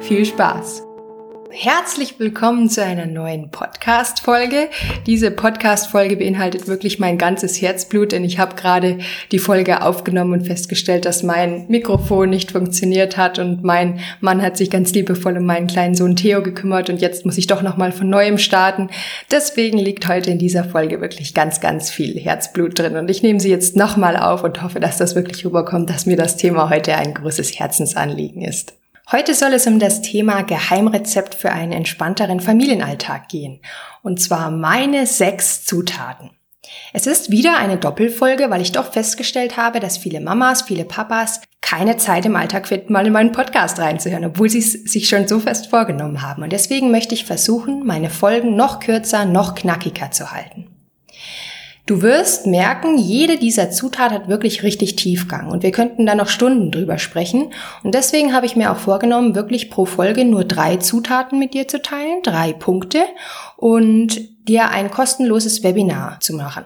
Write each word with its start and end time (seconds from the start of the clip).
Viel 0.00 0.24
Spaß! 0.24 0.82
Herzlich 1.52 2.18
willkommen 2.18 2.70
zu 2.70 2.82
einer 2.82 3.06
neuen 3.06 3.50
Podcast-Folge. 3.50 4.68
Diese 5.06 5.30
Podcast-Folge 5.30 6.16
beinhaltet 6.16 6.68
wirklich 6.68 6.98
mein 6.98 7.18
ganzes 7.18 7.60
Herzblut, 7.60 8.12
denn 8.12 8.24
ich 8.24 8.38
habe 8.38 8.54
gerade 8.54 8.98
die 9.30 9.38
Folge 9.38 9.82
aufgenommen 9.82 10.32
und 10.32 10.46
festgestellt, 10.46 11.04
dass 11.04 11.22
mein 11.22 11.66
Mikrofon 11.68 12.30
nicht 12.30 12.52
funktioniert 12.52 13.16
hat 13.16 13.38
und 13.38 13.62
mein 13.62 14.00
Mann 14.20 14.42
hat 14.42 14.56
sich 14.56 14.70
ganz 14.70 14.92
liebevoll 14.92 15.36
um 15.36 15.44
meinen 15.44 15.66
kleinen 15.66 15.94
Sohn 15.94 16.16
Theo 16.16 16.40
gekümmert 16.42 16.88
und 16.88 17.00
jetzt 17.00 17.26
muss 17.26 17.36
ich 17.36 17.46
doch 17.46 17.62
nochmal 17.62 17.92
von 17.92 18.08
neuem 18.08 18.38
starten. 18.38 18.88
Deswegen 19.30 19.78
liegt 19.78 20.08
heute 20.08 20.30
in 20.30 20.38
dieser 20.38 20.64
Folge 20.64 21.00
wirklich 21.00 21.34
ganz, 21.34 21.60
ganz 21.60 21.90
viel 21.90 22.18
Herzblut 22.18 22.78
drin 22.78 22.96
und 22.96 23.10
ich 23.10 23.22
nehme 23.22 23.40
sie 23.40 23.50
jetzt 23.50 23.76
nochmal 23.76 24.16
auf 24.16 24.44
und 24.44 24.62
hoffe, 24.62 24.80
dass 24.80 24.98
das 24.98 25.14
wirklich 25.14 25.44
rüberkommt, 25.44 25.90
dass 25.90 26.06
mir 26.06 26.16
das 26.16 26.36
Thema 26.36 26.70
heute 26.70 26.94
ein 26.94 27.12
großes 27.12 27.58
Herzensanliegen 27.58 28.42
ist. 28.42 28.79
Heute 29.12 29.34
soll 29.34 29.54
es 29.54 29.66
um 29.66 29.80
das 29.80 30.02
Thema 30.02 30.42
Geheimrezept 30.42 31.34
für 31.34 31.50
einen 31.50 31.72
entspannteren 31.72 32.38
Familienalltag 32.38 33.28
gehen. 33.28 33.60
Und 34.02 34.20
zwar 34.20 34.52
meine 34.52 35.04
sechs 35.04 35.66
Zutaten. 35.66 36.30
Es 36.92 37.08
ist 37.08 37.32
wieder 37.32 37.56
eine 37.56 37.76
Doppelfolge, 37.76 38.50
weil 38.50 38.62
ich 38.62 38.70
doch 38.70 38.92
festgestellt 38.92 39.56
habe, 39.56 39.80
dass 39.80 39.98
viele 39.98 40.20
Mamas, 40.20 40.62
viele 40.62 40.84
Papas 40.84 41.40
keine 41.60 41.96
Zeit 41.96 42.24
im 42.24 42.36
Alltag 42.36 42.68
finden, 42.68 42.92
mal 42.92 43.04
in 43.04 43.12
meinen 43.12 43.32
Podcast 43.32 43.80
reinzuhören, 43.80 44.26
obwohl 44.26 44.48
sie 44.48 44.60
es 44.60 44.72
sich 44.72 45.08
schon 45.08 45.26
so 45.26 45.40
fest 45.40 45.66
vorgenommen 45.70 46.22
haben. 46.22 46.44
Und 46.44 46.52
deswegen 46.52 46.92
möchte 46.92 47.14
ich 47.14 47.24
versuchen, 47.24 47.84
meine 47.84 48.10
Folgen 48.10 48.54
noch 48.54 48.78
kürzer, 48.78 49.24
noch 49.24 49.56
knackiger 49.56 50.12
zu 50.12 50.30
halten. 50.30 50.69
Du 51.90 52.02
wirst 52.02 52.46
merken, 52.46 52.98
jede 52.98 53.36
dieser 53.36 53.72
Zutaten 53.72 54.14
hat 54.14 54.28
wirklich 54.28 54.62
richtig 54.62 54.94
Tiefgang 54.94 55.50
und 55.50 55.64
wir 55.64 55.72
könnten 55.72 56.06
da 56.06 56.14
noch 56.14 56.28
Stunden 56.28 56.70
drüber 56.70 56.98
sprechen. 56.98 57.52
Und 57.82 57.96
deswegen 57.96 58.32
habe 58.32 58.46
ich 58.46 58.54
mir 58.54 58.70
auch 58.70 58.76
vorgenommen, 58.76 59.34
wirklich 59.34 59.72
pro 59.72 59.86
Folge 59.86 60.24
nur 60.24 60.44
drei 60.44 60.76
Zutaten 60.76 61.40
mit 61.40 61.52
dir 61.52 61.66
zu 61.66 61.82
teilen, 61.82 62.22
drei 62.22 62.52
Punkte 62.52 63.00
und 63.56 64.20
dir 64.46 64.70
ein 64.70 64.92
kostenloses 64.92 65.64
Webinar 65.64 66.20
zu 66.20 66.34
machen. 66.34 66.64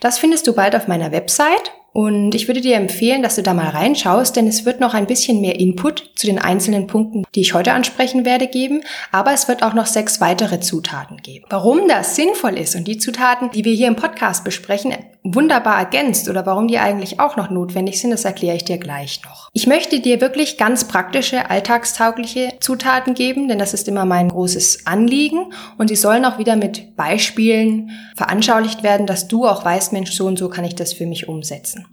Das 0.00 0.18
findest 0.18 0.46
du 0.46 0.52
bald 0.52 0.76
auf 0.76 0.88
meiner 0.88 1.10
Website 1.10 1.72
und 1.96 2.34
ich 2.34 2.46
würde 2.46 2.60
dir 2.60 2.76
empfehlen, 2.76 3.22
dass 3.22 3.36
du 3.36 3.42
da 3.42 3.54
mal 3.54 3.70
reinschaust, 3.70 4.36
denn 4.36 4.46
es 4.46 4.66
wird 4.66 4.80
noch 4.80 4.92
ein 4.92 5.06
bisschen 5.06 5.40
mehr 5.40 5.58
Input 5.58 6.10
zu 6.14 6.26
den 6.26 6.38
einzelnen 6.38 6.86
Punkten, 6.86 7.24
die 7.34 7.40
ich 7.40 7.54
heute 7.54 7.72
ansprechen 7.72 8.26
werde, 8.26 8.48
geben. 8.48 8.82
Aber 9.12 9.32
es 9.32 9.48
wird 9.48 9.62
auch 9.62 9.72
noch 9.72 9.86
sechs 9.86 10.20
weitere 10.20 10.60
Zutaten 10.60 11.16
geben. 11.22 11.46
Warum 11.48 11.88
das 11.88 12.14
sinnvoll 12.14 12.58
ist 12.58 12.76
und 12.76 12.86
die 12.86 12.98
Zutaten, 12.98 13.50
die 13.50 13.64
wir 13.64 13.72
hier 13.72 13.88
im 13.88 13.96
Podcast 13.96 14.44
besprechen, 14.44 14.92
wunderbar 15.22 15.78
ergänzt 15.78 16.28
oder 16.28 16.44
warum 16.44 16.68
die 16.68 16.78
eigentlich 16.78 17.18
auch 17.18 17.36
noch 17.36 17.48
notwendig 17.48 17.98
sind, 17.98 18.10
das 18.10 18.26
erkläre 18.26 18.56
ich 18.56 18.64
dir 18.66 18.76
gleich 18.76 19.22
noch. 19.24 19.48
Ich 19.54 19.66
möchte 19.66 20.00
dir 20.00 20.20
wirklich 20.20 20.58
ganz 20.58 20.86
praktische, 20.86 21.48
alltagstaugliche 21.48 22.52
Zutaten 22.60 23.14
geben, 23.14 23.48
denn 23.48 23.58
das 23.58 23.72
ist 23.72 23.88
immer 23.88 24.04
mein 24.04 24.28
großes 24.28 24.86
Anliegen. 24.86 25.52
Und 25.78 25.88
sie 25.88 25.96
sollen 25.96 26.26
auch 26.26 26.38
wieder 26.38 26.56
mit 26.56 26.94
Beispielen 26.94 27.90
veranschaulicht 28.16 28.82
werden, 28.82 29.06
dass 29.06 29.28
du 29.28 29.46
auch 29.46 29.64
weißt, 29.64 29.94
Mensch, 29.94 30.12
so 30.12 30.26
und 30.26 30.38
so 30.38 30.50
kann 30.50 30.66
ich 30.66 30.74
das 30.74 30.92
für 30.92 31.06
mich 31.06 31.26
umsetzen. 31.26 31.85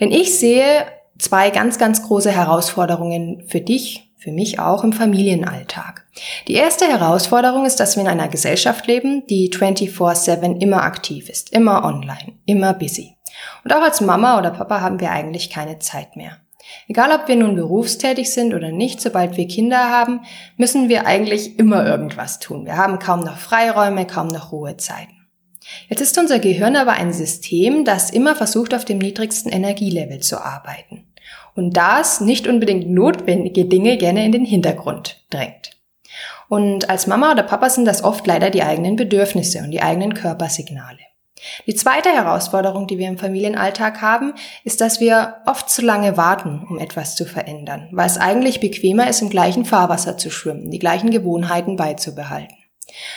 Denn 0.00 0.10
ich 0.10 0.38
sehe 0.38 0.86
zwei 1.18 1.50
ganz, 1.50 1.78
ganz 1.78 2.02
große 2.02 2.30
Herausforderungen 2.30 3.44
für 3.46 3.60
dich, 3.60 4.10
für 4.16 4.32
mich 4.32 4.58
auch 4.58 4.84
im 4.84 4.92
Familienalltag. 4.92 6.06
Die 6.46 6.54
erste 6.54 6.86
Herausforderung 6.86 7.64
ist, 7.64 7.80
dass 7.80 7.96
wir 7.96 8.02
in 8.02 8.08
einer 8.08 8.28
Gesellschaft 8.28 8.86
leben, 8.86 9.26
die 9.28 9.50
24/7 9.50 10.60
immer 10.60 10.82
aktiv 10.82 11.28
ist, 11.28 11.52
immer 11.52 11.84
online, 11.84 12.34
immer 12.44 12.74
busy. 12.74 13.16
Und 13.64 13.72
auch 13.72 13.82
als 13.82 14.00
Mama 14.00 14.38
oder 14.38 14.50
Papa 14.50 14.80
haben 14.80 15.00
wir 15.00 15.10
eigentlich 15.10 15.50
keine 15.50 15.78
Zeit 15.78 16.16
mehr. 16.16 16.36
Egal 16.88 17.10
ob 17.12 17.28
wir 17.28 17.36
nun 17.36 17.56
berufstätig 17.56 18.32
sind 18.32 18.54
oder 18.54 18.70
nicht, 18.70 19.00
sobald 19.00 19.36
wir 19.36 19.48
Kinder 19.48 19.90
haben, 19.90 20.20
müssen 20.56 20.88
wir 20.88 21.06
eigentlich 21.06 21.58
immer 21.58 21.86
irgendwas 21.86 22.38
tun. 22.38 22.66
Wir 22.66 22.76
haben 22.76 22.98
kaum 22.98 23.20
noch 23.20 23.38
Freiräume, 23.38 24.06
kaum 24.06 24.28
noch 24.28 24.52
Ruhezeiten. 24.52 25.19
Jetzt 25.88 26.00
ist 26.00 26.18
unser 26.18 26.38
Gehirn 26.38 26.76
aber 26.76 26.92
ein 26.92 27.12
System, 27.12 27.84
das 27.84 28.10
immer 28.10 28.36
versucht, 28.36 28.74
auf 28.74 28.84
dem 28.84 28.98
niedrigsten 28.98 29.50
Energielevel 29.50 30.20
zu 30.20 30.40
arbeiten. 30.40 31.06
Und 31.54 31.76
das 31.76 32.20
nicht 32.20 32.46
unbedingt 32.46 32.88
notwendige 32.90 33.64
Dinge 33.64 33.96
gerne 33.96 34.24
in 34.24 34.32
den 34.32 34.44
Hintergrund 34.44 35.24
drängt. 35.30 35.72
Und 36.48 36.90
als 36.90 37.06
Mama 37.06 37.32
oder 37.32 37.42
Papa 37.42 37.70
sind 37.70 37.84
das 37.84 38.02
oft 38.02 38.26
leider 38.26 38.50
die 38.50 38.62
eigenen 38.62 38.96
Bedürfnisse 38.96 39.60
und 39.60 39.70
die 39.70 39.82
eigenen 39.82 40.14
Körpersignale. 40.14 40.98
Die 41.66 41.74
zweite 41.74 42.10
Herausforderung, 42.10 42.86
die 42.86 42.98
wir 42.98 43.08
im 43.08 43.18
Familienalltag 43.18 44.02
haben, 44.02 44.34
ist, 44.64 44.80
dass 44.80 45.00
wir 45.00 45.36
oft 45.46 45.70
zu 45.70 45.82
lange 45.82 46.16
warten, 46.16 46.66
um 46.68 46.78
etwas 46.78 47.16
zu 47.16 47.24
verändern, 47.24 47.88
weil 47.92 48.06
es 48.06 48.18
eigentlich 48.18 48.60
bequemer 48.60 49.08
ist, 49.08 49.22
im 49.22 49.30
gleichen 49.30 49.64
Fahrwasser 49.64 50.18
zu 50.18 50.30
schwimmen, 50.30 50.70
die 50.70 50.78
gleichen 50.78 51.10
Gewohnheiten 51.10 51.76
beizubehalten. 51.76 52.54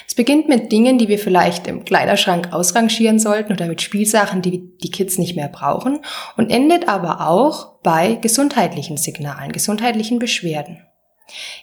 Es 0.08 0.16
beginnt 0.16 0.50
mit 0.50 0.72
Dingen, 0.72 0.98
die 0.98 1.08
wir 1.08 1.20
vielleicht 1.20 1.68
im 1.68 1.86
Kleiderschrank 1.86 2.54
ausrangieren 2.54 3.20
sollten 3.20 3.54
oder 3.54 3.68
mit 3.68 3.82
Spielsachen, 3.82 4.42
die 4.42 4.78
die 4.78 4.92
Kids 4.92 5.18
nicht 5.18 5.36
mehr 5.36 5.48
brauchen 5.48 6.00
und 6.38 6.52
endet 6.52 6.88
aber 6.88 7.28
auch 7.28 7.80
bei 7.82 8.16
gesundheitlichen 8.16 8.98
Signalen, 8.98 9.52
gesundheitlichen 9.52 10.20
Beschwerden. 10.20 10.86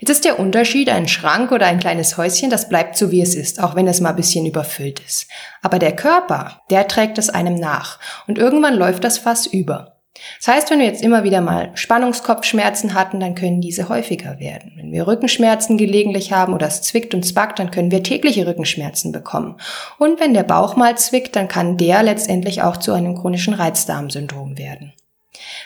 Jetzt 0.00 0.10
ist 0.10 0.24
der 0.24 0.38
Unterschied 0.38 0.88
ein 0.88 1.06
Schrank 1.06 1.52
oder 1.52 1.66
ein 1.66 1.78
kleines 1.78 2.16
Häuschen, 2.16 2.50
das 2.50 2.68
bleibt 2.68 2.96
so 2.96 3.10
wie 3.10 3.20
es 3.20 3.34
ist, 3.34 3.62
auch 3.62 3.74
wenn 3.74 3.86
es 3.86 4.00
mal 4.00 4.10
ein 4.10 4.16
bisschen 4.16 4.46
überfüllt 4.46 5.00
ist. 5.00 5.28
Aber 5.62 5.78
der 5.78 5.94
Körper, 5.94 6.62
der 6.70 6.88
trägt 6.88 7.18
es 7.18 7.30
einem 7.30 7.54
nach 7.54 7.98
und 8.26 8.38
irgendwann 8.38 8.74
läuft 8.74 9.04
das 9.04 9.18
Fass 9.18 9.46
über. 9.46 9.99
Das 10.38 10.48
heißt, 10.48 10.70
wenn 10.70 10.80
wir 10.80 10.86
jetzt 10.86 11.02
immer 11.02 11.22
wieder 11.22 11.40
mal 11.40 11.70
Spannungskopfschmerzen 11.74 12.94
hatten, 12.94 13.20
dann 13.20 13.34
können 13.34 13.60
diese 13.60 13.88
häufiger 13.88 14.40
werden. 14.40 14.72
Wenn 14.76 14.92
wir 14.92 15.06
Rückenschmerzen 15.06 15.78
gelegentlich 15.78 16.32
haben 16.32 16.52
oder 16.52 16.66
es 16.66 16.82
zwickt 16.82 17.14
und 17.14 17.24
zwackt, 17.24 17.58
dann 17.58 17.70
können 17.70 17.90
wir 17.90 18.02
tägliche 18.02 18.46
Rückenschmerzen 18.46 19.12
bekommen. 19.12 19.56
Und 19.98 20.20
wenn 20.20 20.34
der 20.34 20.42
Bauch 20.42 20.76
mal 20.76 20.98
zwickt, 20.98 21.36
dann 21.36 21.48
kann 21.48 21.76
der 21.76 22.02
letztendlich 22.02 22.62
auch 22.62 22.76
zu 22.76 22.92
einem 22.92 23.14
chronischen 23.14 23.54
Reizdarmsyndrom 23.54 24.58
werden. 24.58 24.92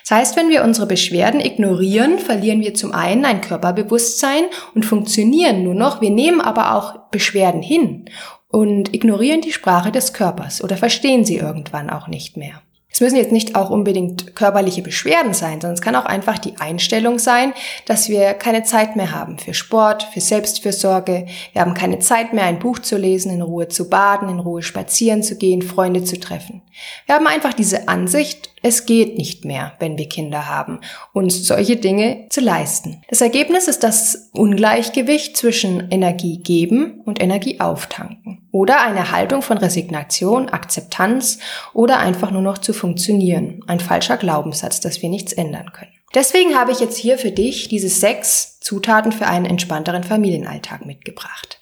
Das 0.02 0.10
heißt, 0.10 0.36
wenn 0.36 0.50
wir 0.50 0.62
unsere 0.62 0.86
Beschwerden 0.86 1.40
ignorieren, 1.40 2.18
verlieren 2.18 2.60
wir 2.60 2.74
zum 2.74 2.92
einen 2.92 3.24
ein 3.24 3.40
Körperbewusstsein 3.40 4.44
und 4.74 4.84
funktionieren 4.84 5.64
nur 5.64 5.74
noch. 5.74 6.00
Wir 6.00 6.10
nehmen 6.10 6.40
aber 6.40 6.74
auch 6.74 7.08
Beschwerden 7.10 7.62
hin 7.62 8.10
und 8.48 8.94
ignorieren 8.94 9.40
die 9.40 9.52
Sprache 9.52 9.90
des 9.90 10.12
Körpers 10.12 10.62
oder 10.62 10.76
verstehen 10.76 11.24
sie 11.24 11.36
irgendwann 11.36 11.90
auch 11.90 12.08
nicht 12.08 12.36
mehr. 12.36 12.63
Es 12.94 13.00
müssen 13.00 13.16
jetzt 13.16 13.32
nicht 13.32 13.56
auch 13.56 13.70
unbedingt 13.70 14.36
körperliche 14.36 14.80
Beschwerden 14.80 15.34
sein, 15.34 15.60
sondern 15.60 15.74
es 15.74 15.82
kann 15.82 15.96
auch 15.96 16.04
einfach 16.04 16.38
die 16.38 16.58
Einstellung 16.60 17.18
sein, 17.18 17.52
dass 17.86 18.08
wir 18.08 18.34
keine 18.34 18.62
Zeit 18.62 18.94
mehr 18.94 19.10
haben 19.10 19.36
für 19.40 19.52
Sport, 19.52 20.04
für 20.14 20.20
Selbstfürsorge. 20.20 21.26
Wir 21.52 21.60
haben 21.60 21.74
keine 21.74 21.98
Zeit 21.98 22.32
mehr, 22.32 22.44
ein 22.44 22.60
Buch 22.60 22.78
zu 22.78 22.96
lesen, 22.96 23.32
in 23.32 23.42
Ruhe 23.42 23.66
zu 23.66 23.90
baden, 23.90 24.28
in 24.28 24.38
Ruhe 24.38 24.62
spazieren 24.62 25.24
zu 25.24 25.36
gehen, 25.36 25.60
Freunde 25.60 26.04
zu 26.04 26.20
treffen. 26.20 26.62
Wir 27.06 27.16
haben 27.16 27.26
einfach 27.26 27.52
diese 27.52 27.88
Ansicht, 27.88 28.50
es 28.62 28.86
geht 28.86 29.18
nicht 29.18 29.44
mehr, 29.44 29.72
wenn 29.80 29.98
wir 29.98 30.08
Kinder 30.08 30.48
haben, 30.48 30.78
uns 31.12 31.48
solche 31.48 31.74
Dinge 31.74 32.26
zu 32.30 32.42
leisten. 32.42 33.02
Das 33.08 33.20
Ergebnis 33.20 33.66
ist 33.66 33.82
das 33.82 34.30
Ungleichgewicht 34.34 35.36
zwischen 35.36 35.90
Energie 35.90 36.38
geben 36.38 37.00
und 37.04 37.20
Energie 37.20 37.58
auftanken. 37.58 38.43
Oder 38.54 38.82
eine 38.82 39.10
Haltung 39.10 39.42
von 39.42 39.58
Resignation, 39.58 40.48
Akzeptanz 40.48 41.40
oder 41.72 41.98
einfach 41.98 42.30
nur 42.30 42.40
noch 42.40 42.58
zu 42.58 42.72
funktionieren. 42.72 43.64
Ein 43.66 43.80
falscher 43.80 44.16
Glaubenssatz, 44.16 44.78
dass 44.78 45.02
wir 45.02 45.08
nichts 45.08 45.32
ändern 45.32 45.72
können. 45.72 45.90
Deswegen 46.14 46.56
habe 46.56 46.70
ich 46.70 46.78
jetzt 46.78 46.96
hier 46.96 47.18
für 47.18 47.32
dich 47.32 47.66
diese 47.66 47.88
sechs 47.88 48.60
Zutaten 48.60 49.10
für 49.10 49.26
einen 49.26 49.44
entspannteren 49.44 50.04
Familienalltag 50.04 50.86
mitgebracht. 50.86 51.58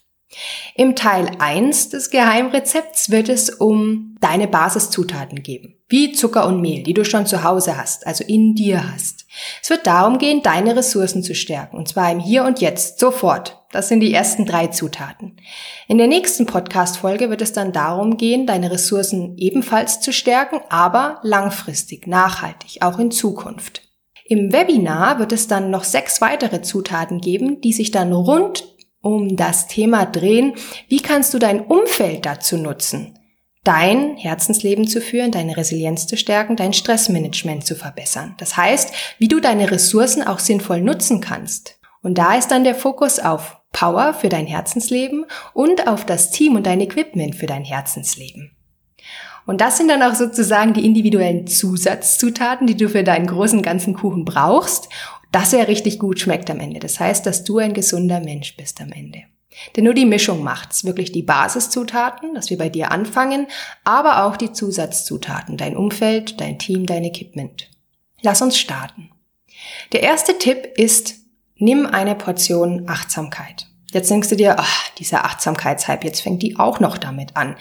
Im 0.75 0.95
Teil 0.95 1.31
1 1.39 1.89
des 1.89 2.11
Geheimrezepts 2.11 3.09
wird 3.09 3.31
es 3.31 3.49
um 3.49 4.19
deine 4.21 4.47
Basiszutaten 4.47 5.43
geben, 5.43 5.77
wie 5.89 6.13
Zucker 6.13 6.47
und 6.47 6.61
Mehl, 6.61 6.83
die 6.83 6.93
du 6.93 7.07
schon 7.07 7.25
zu 7.25 7.43
Hause 7.43 7.79
hast, 7.79 8.07
also 8.07 8.23
in 8.23 8.55
dir 8.55 8.93
hast. 8.93 9.22
Es 9.63 9.71
wird 9.71 9.87
darum 9.87 10.19
gehen, 10.19 10.43
deine 10.43 10.77
Ressourcen 10.77 11.23
zu 11.23 11.35
stärken, 11.35 11.77
und 11.77 11.89
zwar 11.89 12.11
im 12.11 12.21
Hier 12.21 12.45
und 12.45 12.61
Jetzt, 12.61 12.99
sofort. 12.99 13.63
Das 13.73 13.89
sind 13.89 14.01
die 14.01 14.13
ersten 14.13 14.45
drei 14.45 14.67
Zutaten. 14.67 15.37
In 15.89 15.97
der 15.97 16.07
nächsten 16.07 16.45
Podcast-Folge 16.45 17.31
wird 17.31 17.41
es 17.41 17.53
dann 17.53 17.73
darum 17.73 18.19
gehen, 18.19 18.47
deine 18.47 18.71
Ressourcen 18.71 19.37
ebenfalls 19.39 20.01
zu 20.01 20.13
stärken, 20.13 20.61
aber 20.69 21.21
langfristig, 21.23 22.07
nachhaltig, 22.07 22.83
auch 22.83 22.99
in 22.99 23.11
Zukunft. 23.11 23.83
Im 24.25 24.53
Webinar 24.53 25.19
wird 25.19 25.33
es 25.33 25.49
dann 25.49 25.71
noch 25.71 25.85
sechs 25.85 26.21
weitere 26.21 26.63
Zutaten 26.63 27.21
geben, 27.21 27.61
die 27.61 27.73
sich 27.73 27.91
dann 27.91 28.13
rund 28.13 28.65
um 29.01 29.37
das 29.37 29.67
Thema 29.67 30.07
drehen, 30.07 30.55
wie 30.89 31.01
kannst 31.01 31.35
du 31.35 31.39
dein 31.39 31.61
Umfeld 31.61 32.25
dazu 32.25 32.57
nutzen, 32.57 33.19
dein 33.65 34.17
Herzensleben 34.17 34.89
zu 34.89 35.01
führen, 35.01 35.31
deine 35.31 35.57
Resilienz 35.57 36.07
zu 36.07 36.17
stärken, 36.17 36.57
dein 36.57 36.73
Stressmanagement 36.73 37.65
zu 37.65 37.77
verbessern. 37.77 38.35
Das 38.39 38.57
heißt, 38.57 38.93
wie 39.19 39.29
du 39.29 39.41
deine 39.41 39.71
Ressourcen 39.71 40.23
auch 40.23 40.41
sinnvoll 40.41 40.81
nutzen 40.81 41.21
kannst. 41.21 41.79
Und 42.03 42.19
da 42.19 42.35
ist 42.35 42.51
dann 42.51 42.65
der 42.65 42.75
Fokus 42.75 43.21
auf 43.21 43.59
Power 43.71 44.15
für 44.15 44.29
dein 44.29 44.47
Herzensleben 44.47 45.25
und 45.55 45.87
auf 45.87 46.05
das 46.05 46.31
Team 46.31 46.57
und 46.57 46.67
dein 46.67 46.81
Equipment 46.81 47.37
für 47.37 47.47
dein 47.47 47.65
Herzensleben. 47.65 48.51
Und 49.47 49.61
das 49.61 49.77
sind 49.77 49.89
dann 49.89 50.03
auch 50.03 50.15
sozusagen 50.15 50.73
die 50.73 50.85
individuellen 50.85 51.47
Zusatzzutaten, 51.47 52.67
die 52.67 52.77
du 52.77 52.89
für 52.89 53.03
deinen 53.03 53.27
großen 53.27 53.63
ganzen 53.63 53.95
Kuchen 53.95 54.25
brauchst, 54.25 54.89
dass 55.33 55.53
er 55.53 55.69
richtig 55.69 55.99
gut 55.99 56.21
schmeckt 56.21 56.51
am 56.51 56.61
Ende. 56.61 56.79
Das 56.79 57.01
heißt, 57.01 57.25
dass 57.27 57.43
du 57.43 57.59
ein 57.59 57.75
gesunder 57.75 58.21
Mensch 58.21 58.57
bist 58.57 58.81
am 58.81 58.93
Ende. 58.93 59.23
Denn 59.77 59.85
nur 59.85 59.95
die 59.95 60.07
Mischung 60.07 60.43
macht's. 60.43 60.85
Wirklich 60.85 61.13
die 61.13 61.23
Basiszutaten, 61.23 62.35
dass 62.35 62.51
wir 62.51 62.59
bei 62.59 62.69
dir 62.69 62.91
anfangen, 62.91 63.47
aber 63.85 64.25
auch 64.25 64.37
die 64.37 64.53
Zusatzzutaten, 64.53 65.57
dein 65.57 65.77
Umfeld, 65.77 66.41
dein 66.41 66.59
Team, 66.59 66.87
dein 66.87 67.05
Equipment. 67.05 67.71
Lass 68.23 68.43
uns 68.43 68.59
starten. 68.59 69.11
Der 69.93 70.03
erste 70.03 70.39
Tipp 70.39 70.67
ist, 70.77 71.17
nimm 71.57 71.87
eine 71.87 72.15
Portion 72.15 72.89
Achtsamkeit. 72.89 73.67
Jetzt 73.93 74.11
denkst 74.11 74.31
du 74.31 74.37
dir, 74.37 74.57
ach, 74.59 74.89
dieser 74.99 75.25
Achtsamkeitshype, 75.27 76.07
jetzt 76.07 76.23
fängt 76.23 76.43
die 76.43 76.59
auch 76.59 76.81
noch 76.81 76.97
damit 76.97 77.37
an. 77.37 77.57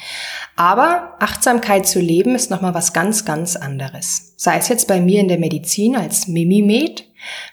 Aber 0.55 1.15
Achtsamkeit 1.19 1.85
zu 1.85 1.99
leben 1.99 2.35
ist 2.35 2.49
nochmal 2.49 2.73
was 2.73 2.93
ganz, 2.93 3.25
ganz 3.25 3.57
anderes. 3.57 4.33
Sei 4.37 4.57
es 4.57 4.69
jetzt 4.69 4.87
bei 4.87 5.01
mir 5.01 5.19
in 5.19 5.27
der 5.27 5.39
Medizin 5.39 5.95
als 5.95 6.27
Mimimed, 6.27 7.05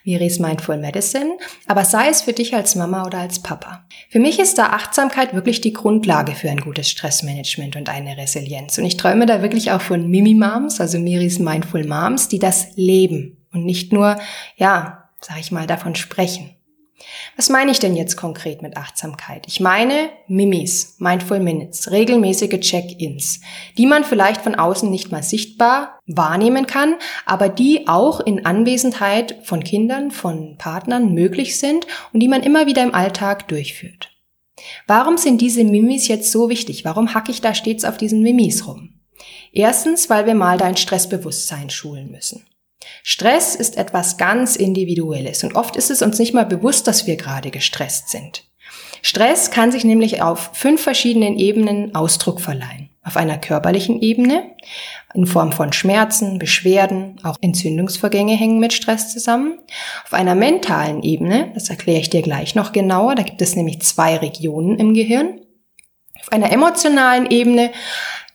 Miris 0.04 0.38
Mindful 0.38 0.78
Medicine, 0.78 1.36
aber 1.66 1.84
sei 1.84 2.08
es 2.08 2.22
für 2.22 2.32
dich 2.32 2.54
als 2.54 2.76
Mama 2.76 3.04
oder 3.04 3.18
als 3.18 3.42
Papa. 3.42 3.84
Für 4.08 4.20
mich 4.20 4.38
ist 4.38 4.58
da 4.58 4.68
Achtsamkeit 4.68 5.34
wirklich 5.34 5.60
die 5.60 5.72
Grundlage 5.72 6.32
für 6.32 6.48
ein 6.48 6.60
gutes 6.60 6.88
Stressmanagement 6.88 7.76
und 7.76 7.88
eine 7.88 8.16
Resilienz. 8.16 8.78
Und 8.78 8.84
ich 8.84 8.96
träume 8.96 9.26
da 9.26 9.42
wirklich 9.42 9.72
auch 9.72 9.82
von 9.82 10.08
Mimi-Moms, 10.08 10.80
also 10.80 10.98
Miris 10.98 11.40
Mindful 11.40 11.86
Moms, 11.86 12.28
die 12.28 12.38
das 12.38 12.68
leben 12.76 13.36
und 13.52 13.64
nicht 13.64 13.92
nur, 13.92 14.18
ja, 14.56 15.08
sag 15.20 15.40
ich 15.40 15.50
mal, 15.50 15.66
davon 15.66 15.96
sprechen. 15.96 16.54
Was 17.36 17.48
meine 17.48 17.70
ich 17.70 17.78
denn 17.78 17.94
jetzt 17.96 18.16
konkret 18.16 18.62
mit 18.62 18.76
Achtsamkeit? 18.76 19.44
Ich 19.46 19.60
meine 19.60 20.10
Mimis, 20.26 20.96
Mindful 20.98 21.38
Minutes, 21.38 21.90
regelmäßige 21.90 22.58
Check-ins, 22.60 23.40
die 23.76 23.86
man 23.86 24.04
vielleicht 24.04 24.40
von 24.40 24.56
außen 24.56 24.90
nicht 24.90 25.12
mal 25.12 25.22
sichtbar 25.22 26.00
wahrnehmen 26.06 26.66
kann, 26.66 26.96
aber 27.26 27.48
die 27.48 27.86
auch 27.86 28.20
in 28.20 28.44
Anwesenheit 28.44 29.36
von 29.44 29.62
Kindern, 29.62 30.10
von 30.10 30.56
Partnern 30.58 31.12
möglich 31.14 31.58
sind 31.58 31.86
und 32.12 32.20
die 32.20 32.28
man 32.28 32.42
immer 32.42 32.66
wieder 32.66 32.82
im 32.82 32.94
Alltag 32.94 33.46
durchführt. 33.48 34.10
Warum 34.86 35.18
sind 35.18 35.40
diese 35.40 35.62
Mimis 35.62 36.08
jetzt 36.08 36.32
so 36.32 36.48
wichtig? 36.48 36.84
Warum 36.84 37.14
hacke 37.14 37.30
ich 37.30 37.40
da 37.40 37.54
stets 37.54 37.84
auf 37.84 37.96
diesen 37.96 38.22
Mimis 38.22 38.66
rum? 38.66 38.94
Erstens, 39.52 40.10
weil 40.10 40.26
wir 40.26 40.34
mal 40.34 40.58
dein 40.58 40.76
Stressbewusstsein 40.76 41.70
schulen 41.70 42.10
müssen. 42.10 42.44
Stress 43.02 43.54
ist 43.54 43.76
etwas 43.76 44.16
ganz 44.16 44.56
Individuelles 44.56 45.44
und 45.44 45.54
oft 45.56 45.76
ist 45.76 45.90
es 45.90 46.02
uns 46.02 46.18
nicht 46.18 46.34
mal 46.34 46.46
bewusst, 46.46 46.86
dass 46.86 47.06
wir 47.06 47.16
gerade 47.16 47.50
gestresst 47.50 48.10
sind. 48.10 48.44
Stress 49.02 49.50
kann 49.50 49.72
sich 49.72 49.84
nämlich 49.84 50.22
auf 50.22 50.50
fünf 50.54 50.82
verschiedenen 50.82 51.38
Ebenen 51.38 51.94
Ausdruck 51.94 52.40
verleihen. 52.40 52.90
Auf 53.04 53.16
einer 53.16 53.38
körperlichen 53.38 54.02
Ebene, 54.02 54.54
in 55.14 55.26
Form 55.26 55.52
von 55.52 55.72
Schmerzen, 55.72 56.38
Beschwerden, 56.38 57.18
auch 57.22 57.36
Entzündungsvorgänge 57.40 58.34
hängen 58.34 58.58
mit 58.58 58.74
Stress 58.74 59.12
zusammen. 59.12 59.58
Auf 60.04 60.12
einer 60.12 60.34
mentalen 60.34 61.02
Ebene, 61.02 61.52
das 61.54 61.70
erkläre 61.70 62.00
ich 62.00 62.10
dir 62.10 62.20
gleich 62.20 62.54
noch 62.54 62.72
genauer, 62.72 63.14
da 63.14 63.22
gibt 63.22 63.40
es 63.40 63.56
nämlich 63.56 63.80
zwei 63.80 64.16
Regionen 64.16 64.78
im 64.78 64.92
Gehirn. 64.92 65.40
Auf 66.20 66.32
einer 66.32 66.52
emotionalen 66.52 67.30
Ebene 67.30 67.70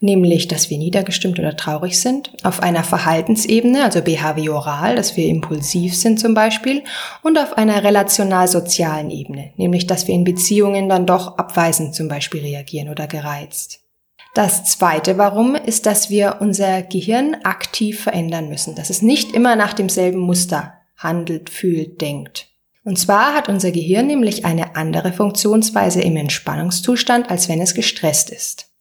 nämlich, 0.04 0.48
dass 0.48 0.70
wir 0.70 0.78
niedergestimmt 0.78 1.40
oder 1.40 1.56
traurig 1.56 2.00
sind, 2.00 2.32
auf 2.44 2.62
einer 2.62 2.84
Verhaltensebene, 2.84 3.84
also 3.84 4.02
behavioral, 4.02 4.96
dass 4.96 5.18
wir 5.18 5.28
impulsiv 5.28 5.96
sind 5.96 6.20
zum 6.20 6.34
Beispiel, 6.34 6.84
und 7.24 7.40
auf 7.40 7.58
einer 7.58 7.84
relational-sozialen 7.84 9.10
Ebene, 9.10 9.54
nämlich, 9.56 9.88
dass 9.88 10.08
wir 10.08 10.14
in 10.14 10.26
Beziehungen 10.26 10.90
dann 10.90 11.06
doch 11.06 11.38
abweisend 11.38 11.96
zum 11.96 12.10
Beispiel 12.10 12.42
reagieren 12.42 12.90
oder 12.90 13.08
gereizt. 13.08 13.80
Das 14.36 14.66
zweite 14.66 15.18
Warum 15.18 15.56
ist, 15.56 15.86
dass 15.86 16.10
wir 16.10 16.38
unser 16.40 16.82
Gehirn 16.82 17.38
aktiv 17.44 18.02
verändern 18.02 18.50
müssen, 18.50 18.76
dass 18.76 18.90
es 18.90 19.02
nicht 19.02 19.32
immer 19.32 19.56
nach 19.56 19.74
demselben 19.74 20.20
Muster 20.20 20.74
handelt, 20.98 21.50
fühlt, 21.50 22.02
denkt. 22.02 22.48
Und 22.84 23.00
zwar 23.00 23.34
hat 23.36 23.48
unser 23.48 23.72
Gehirn 23.72 24.08
nämlich 24.08 24.44
eine 24.44 24.76
andere 24.76 25.14
Funktionsweise 25.14 26.02
im 26.02 26.18
Entspannungszustand, 26.18 27.30
als 27.30 27.48
wenn 27.48 27.62
es 27.62 27.74
gestresst 27.74 28.30
ist. 28.30 28.73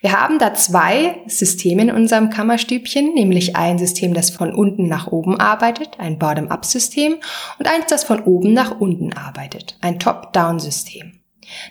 Wir 0.00 0.12
haben 0.12 0.38
da 0.38 0.54
zwei 0.54 1.22
Systeme 1.26 1.82
in 1.82 1.90
unserem 1.90 2.30
Kammerstübchen, 2.30 3.14
nämlich 3.14 3.56
ein 3.56 3.78
System, 3.78 4.14
das 4.14 4.30
von 4.30 4.54
unten 4.54 4.88
nach 4.88 5.08
oben 5.08 5.40
arbeitet, 5.40 5.98
ein 5.98 6.18
Bottom-up-System, 6.18 7.16
und 7.58 7.66
eins, 7.66 7.86
das 7.88 8.04
von 8.04 8.20
oben 8.20 8.52
nach 8.52 8.80
unten 8.80 9.12
arbeitet, 9.12 9.76
ein 9.80 9.98
Top-down-System. 9.98 11.20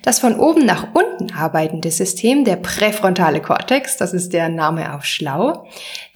Das 0.04 0.20
von 0.20 0.40
oben 0.40 0.66
nach 0.66 0.88
unten 0.94 1.34
arbeitende 1.34 1.92
System, 1.92 2.46
der 2.46 2.56
präfrontale 2.58 3.42
Kortex, 3.42 3.98
das 3.98 4.14
ist 4.14 4.34
der 4.34 4.50
Name 4.50 4.94
auf 4.94 5.06
Schlau, 5.06 5.68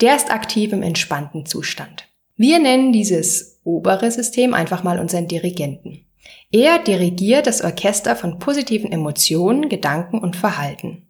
der 0.01 0.15
ist 0.15 0.31
aktiv 0.31 0.71
im 0.71 0.81
entspannten 0.81 1.45
Zustand. 1.45 2.07
Wir 2.35 2.59
nennen 2.59 2.93
dieses 2.93 3.59
obere 3.65 4.11
System 4.11 4.53
einfach 4.53 4.83
mal 4.83 4.99
unseren 4.99 5.27
Dirigenten. 5.27 6.05
Er 6.51 6.79
dirigiert 6.79 7.47
das 7.47 7.61
Orchester 7.61 8.15
von 8.15 8.39
positiven 8.39 8.91
Emotionen, 8.91 9.69
Gedanken 9.69 10.19
und 10.19 10.35
Verhalten. 10.35 11.08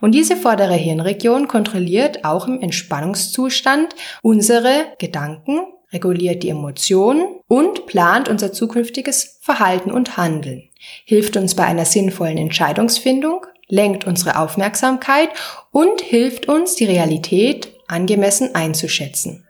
Und 0.00 0.12
diese 0.12 0.36
vordere 0.36 0.74
Hirnregion 0.74 1.48
kontrolliert 1.48 2.24
auch 2.24 2.46
im 2.46 2.60
Entspannungszustand 2.60 3.94
unsere 4.22 4.86
Gedanken, 4.98 5.60
reguliert 5.92 6.42
die 6.42 6.50
Emotionen 6.50 7.40
und 7.46 7.86
plant 7.86 8.28
unser 8.28 8.52
zukünftiges 8.52 9.38
Verhalten 9.40 9.90
und 9.90 10.16
Handeln, 10.16 10.68
hilft 11.04 11.36
uns 11.36 11.54
bei 11.54 11.64
einer 11.64 11.84
sinnvollen 11.84 12.38
Entscheidungsfindung, 12.38 13.46
lenkt 13.68 14.06
unsere 14.06 14.38
Aufmerksamkeit 14.38 15.30
und 15.70 16.00
hilft 16.00 16.48
uns, 16.48 16.74
die 16.74 16.84
Realität 16.86 17.72
angemessen 17.86 18.54
einzuschätzen. 18.54 19.46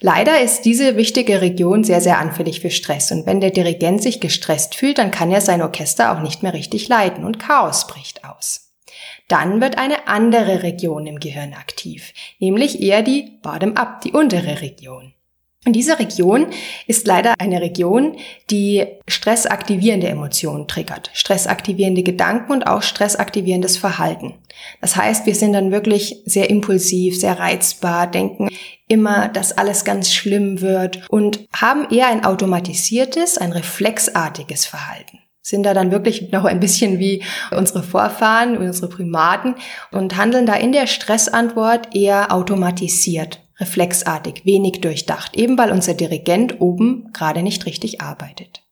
Leider 0.00 0.40
ist 0.40 0.62
diese 0.62 0.96
wichtige 0.96 1.40
Region 1.40 1.84
sehr, 1.84 2.00
sehr 2.00 2.18
anfällig 2.18 2.60
für 2.60 2.70
Stress 2.70 3.12
und 3.12 3.26
wenn 3.26 3.40
der 3.40 3.50
Dirigent 3.50 4.02
sich 4.02 4.20
gestresst 4.20 4.74
fühlt, 4.74 4.98
dann 4.98 5.10
kann 5.10 5.30
er 5.30 5.40
sein 5.40 5.62
Orchester 5.62 6.12
auch 6.12 6.20
nicht 6.20 6.42
mehr 6.42 6.54
richtig 6.54 6.88
leiten 6.88 7.24
und 7.24 7.38
Chaos 7.38 7.86
bricht 7.86 8.24
aus. 8.24 8.65
Dann 9.28 9.60
wird 9.60 9.78
eine 9.78 10.08
andere 10.08 10.62
Region 10.62 11.06
im 11.06 11.20
Gehirn 11.20 11.54
aktiv, 11.54 12.12
nämlich 12.38 12.80
eher 12.80 13.02
die 13.02 13.38
Bottom-up, 13.42 14.00
die 14.02 14.12
untere 14.12 14.60
Region. 14.60 15.12
Und 15.66 15.72
diese 15.72 15.98
Region 15.98 16.46
ist 16.86 17.08
leider 17.08 17.34
eine 17.38 17.60
Region, 17.60 18.16
die 18.50 18.86
stressaktivierende 19.08 20.06
Emotionen 20.06 20.68
triggert, 20.68 21.10
stressaktivierende 21.12 22.04
Gedanken 22.04 22.52
und 22.52 22.68
auch 22.68 22.82
stressaktivierendes 22.82 23.76
Verhalten. 23.76 24.34
Das 24.80 24.94
heißt, 24.94 25.26
wir 25.26 25.34
sind 25.34 25.54
dann 25.54 25.72
wirklich 25.72 26.22
sehr 26.24 26.50
impulsiv, 26.50 27.18
sehr 27.18 27.40
reizbar, 27.40 28.06
denken 28.06 28.48
immer, 28.86 29.28
dass 29.28 29.58
alles 29.58 29.84
ganz 29.84 30.14
schlimm 30.14 30.60
wird 30.60 31.10
und 31.10 31.48
haben 31.52 31.90
eher 31.90 32.06
ein 32.06 32.24
automatisiertes, 32.24 33.36
ein 33.36 33.50
reflexartiges 33.50 34.66
Verhalten 34.66 35.18
sind 35.46 35.62
da 35.62 35.74
dann 35.74 35.92
wirklich 35.92 36.32
noch 36.32 36.44
ein 36.44 36.58
bisschen 36.58 36.98
wie 36.98 37.22
unsere 37.56 37.84
Vorfahren, 37.84 38.58
unsere 38.58 38.88
Primaten 38.88 39.54
und 39.92 40.16
handeln 40.16 40.44
da 40.44 40.54
in 40.54 40.72
der 40.72 40.88
Stressantwort 40.88 41.94
eher 41.94 42.32
automatisiert, 42.32 43.46
reflexartig, 43.60 44.44
wenig 44.44 44.80
durchdacht, 44.80 45.36
eben 45.36 45.56
weil 45.56 45.70
unser 45.70 45.94
Dirigent 45.94 46.60
oben 46.60 47.12
gerade 47.12 47.44
nicht 47.44 47.64
richtig 47.64 48.00
arbeitet. 48.00 48.64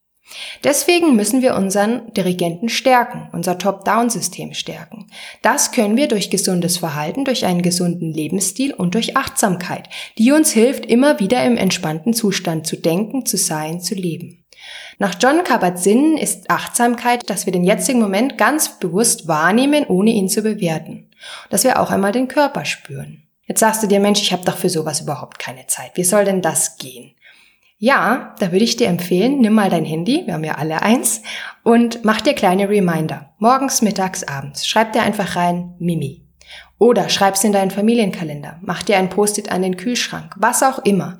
Deswegen 0.64 1.14
müssen 1.14 1.42
wir 1.42 1.54
unseren 1.54 2.12
Dirigenten 2.12 2.68
stärken, 2.68 3.28
unser 3.32 3.56
Top-Down-System 3.56 4.52
stärken. 4.52 5.06
Das 5.42 5.70
können 5.70 5.96
wir 5.96 6.08
durch 6.08 6.28
gesundes 6.28 6.78
Verhalten, 6.78 7.24
durch 7.24 7.44
einen 7.44 7.62
gesunden 7.62 8.12
Lebensstil 8.12 8.74
und 8.74 8.94
durch 8.94 9.16
Achtsamkeit, 9.16 9.88
die 10.18 10.32
uns 10.32 10.50
hilft, 10.50 10.86
immer 10.86 11.20
wieder 11.20 11.44
im 11.44 11.56
entspannten 11.56 12.14
Zustand 12.14 12.66
zu 12.66 12.76
denken, 12.76 13.26
zu 13.26 13.36
sein, 13.36 13.80
zu 13.80 13.94
leben. 13.94 14.43
Nach 14.98 15.14
John 15.20 15.42
Kabat-Zinn 15.42 16.16
ist 16.16 16.48
Achtsamkeit, 16.50 17.28
dass 17.28 17.46
wir 17.46 17.52
den 17.52 17.64
jetzigen 17.64 18.00
Moment 18.00 18.38
ganz 18.38 18.78
bewusst 18.78 19.26
wahrnehmen, 19.26 19.84
ohne 19.88 20.10
ihn 20.10 20.28
zu 20.28 20.42
bewerten. 20.42 21.10
Dass 21.50 21.64
wir 21.64 21.80
auch 21.80 21.90
einmal 21.90 22.12
den 22.12 22.28
Körper 22.28 22.64
spüren. 22.64 23.24
Jetzt 23.42 23.60
sagst 23.60 23.82
du 23.82 23.86
dir, 23.86 24.00
Mensch, 24.00 24.22
ich 24.22 24.32
habe 24.32 24.44
doch 24.44 24.56
für 24.56 24.70
sowas 24.70 25.00
überhaupt 25.00 25.38
keine 25.38 25.66
Zeit. 25.66 25.92
Wie 25.94 26.04
soll 26.04 26.24
denn 26.24 26.42
das 26.42 26.76
gehen? 26.76 27.14
Ja, 27.76 28.34
da 28.38 28.52
würde 28.52 28.64
ich 28.64 28.76
dir 28.76 28.86
empfehlen, 28.86 29.40
nimm 29.40 29.52
mal 29.52 29.68
dein 29.68 29.84
Handy, 29.84 30.22
wir 30.24 30.34
haben 30.34 30.44
ja 30.44 30.54
alle 30.54 30.80
eins, 30.80 31.22
und 31.64 32.04
mach 32.04 32.20
dir 32.20 32.34
kleine 32.34 32.68
Reminder. 32.68 33.34
Morgens, 33.38 33.82
mittags, 33.82 34.22
abends. 34.22 34.66
Schreib 34.66 34.92
dir 34.92 35.02
einfach 35.02 35.36
rein 35.36 35.74
Mimi. 35.78 36.22
Oder 36.78 37.08
schreib's 37.08 37.44
in 37.44 37.52
deinen 37.52 37.70
Familienkalender. 37.70 38.60
Mach 38.62 38.82
dir 38.82 38.96
ein 38.96 39.10
Post-it 39.10 39.50
an 39.50 39.62
den 39.62 39.76
Kühlschrank. 39.76 40.34
Was 40.38 40.62
auch 40.62 40.78
immer. 40.78 41.18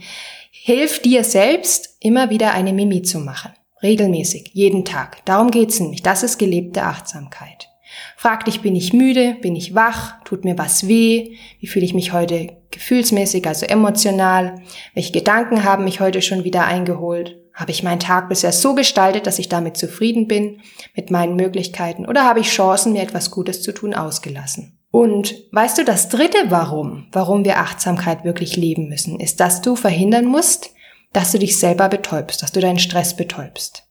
Hilf 0.50 1.02
dir 1.02 1.24
selbst, 1.24 1.96
immer 2.00 2.30
wieder 2.30 2.52
eine 2.54 2.72
Mimi 2.72 3.02
zu 3.02 3.18
machen 3.18 3.52
Regelmäßig, 3.84 4.50
jeden 4.54 4.86
Tag. 4.86 5.22
Darum 5.26 5.50
geht's 5.50 5.78
nämlich. 5.78 6.02
Das 6.02 6.22
ist 6.22 6.38
gelebte 6.38 6.84
Achtsamkeit. 6.84 7.68
Frag 8.16 8.46
dich, 8.46 8.62
bin 8.62 8.74
ich 8.74 8.94
müde? 8.94 9.36
Bin 9.42 9.54
ich 9.54 9.74
wach? 9.74 10.24
Tut 10.24 10.46
mir 10.46 10.56
was 10.56 10.88
weh? 10.88 11.36
Wie 11.60 11.66
fühle 11.66 11.84
ich 11.84 11.92
mich 11.92 12.14
heute 12.14 12.56
gefühlsmäßig, 12.70 13.46
also 13.46 13.66
emotional? 13.66 14.62
Welche 14.94 15.12
Gedanken 15.12 15.64
haben 15.64 15.84
mich 15.84 16.00
heute 16.00 16.22
schon 16.22 16.44
wieder 16.44 16.64
eingeholt? 16.64 17.38
Habe 17.52 17.72
ich 17.72 17.82
meinen 17.82 18.00
Tag 18.00 18.30
bisher 18.30 18.52
so 18.52 18.74
gestaltet, 18.74 19.26
dass 19.26 19.38
ich 19.38 19.50
damit 19.50 19.76
zufrieden 19.76 20.28
bin 20.28 20.60
mit 20.96 21.10
meinen 21.10 21.36
Möglichkeiten? 21.36 22.06
Oder 22.06 22.24
habe 22.24 22.40
ich 22.40 22.48
Chancen, 22.48 22.94
mir 22.94 23.02
etwas 23.02 23.30
Gutes 23.30 23.62
zu 23.62 23.72
tun, 23.72 23.92
ausgelassen? 23.92 24.78
Und 24.90 25.34
weißt 25.52 25.76
du, 25.76 25.84
das 25.84 26.08
dritte 26.08 26.38
Warum, 26.48 27.08
warum 27.12 27.44
wir 27.44 27.58
Achtsamkeit 27.58 28.24
wirklich 28.24 28.56
leben 28.56 28.88
müssen, 28.88 29.20
ist, 29.20 29.40
dass 29.40 29.60
du 29.60 29.76
verhindern 29.76 30.24
musst, 30.24 30.70
dass 31.14 31.32
du 31.32 31.38
dich 31.38 31.58
selber 31.58 31.88
betäubst, 31.88 32.42
dass 32.42 32.52
du 32.52 32.60
deinen 32.60 32.78
Stress 32.78 33.16
betäubst. 33.16 33.84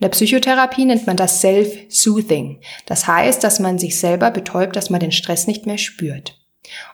In 0.00 0.04
der 0.04 0.10
Psychotherapie 0.10 0.84
nennt 0.84 1.06
man 1.06 1.16
das 1.16 1.40
Self-Soothing. 1.40 2.60
Das 2.86 3.06
heißt, 3.06 3.42
dass 3.42 3.58
man 3.58 3.78
sich 3.78 3.98
selber 3.98 4.30
betäubt, 4.30 4.76
dass 4.76 4.90
man 4.90 5.00
den 5.00 5.12
Stress 5.12 5.46
nicht 5.46 5.66
mehr 5.66 5.78
spürt. 5.78 6.38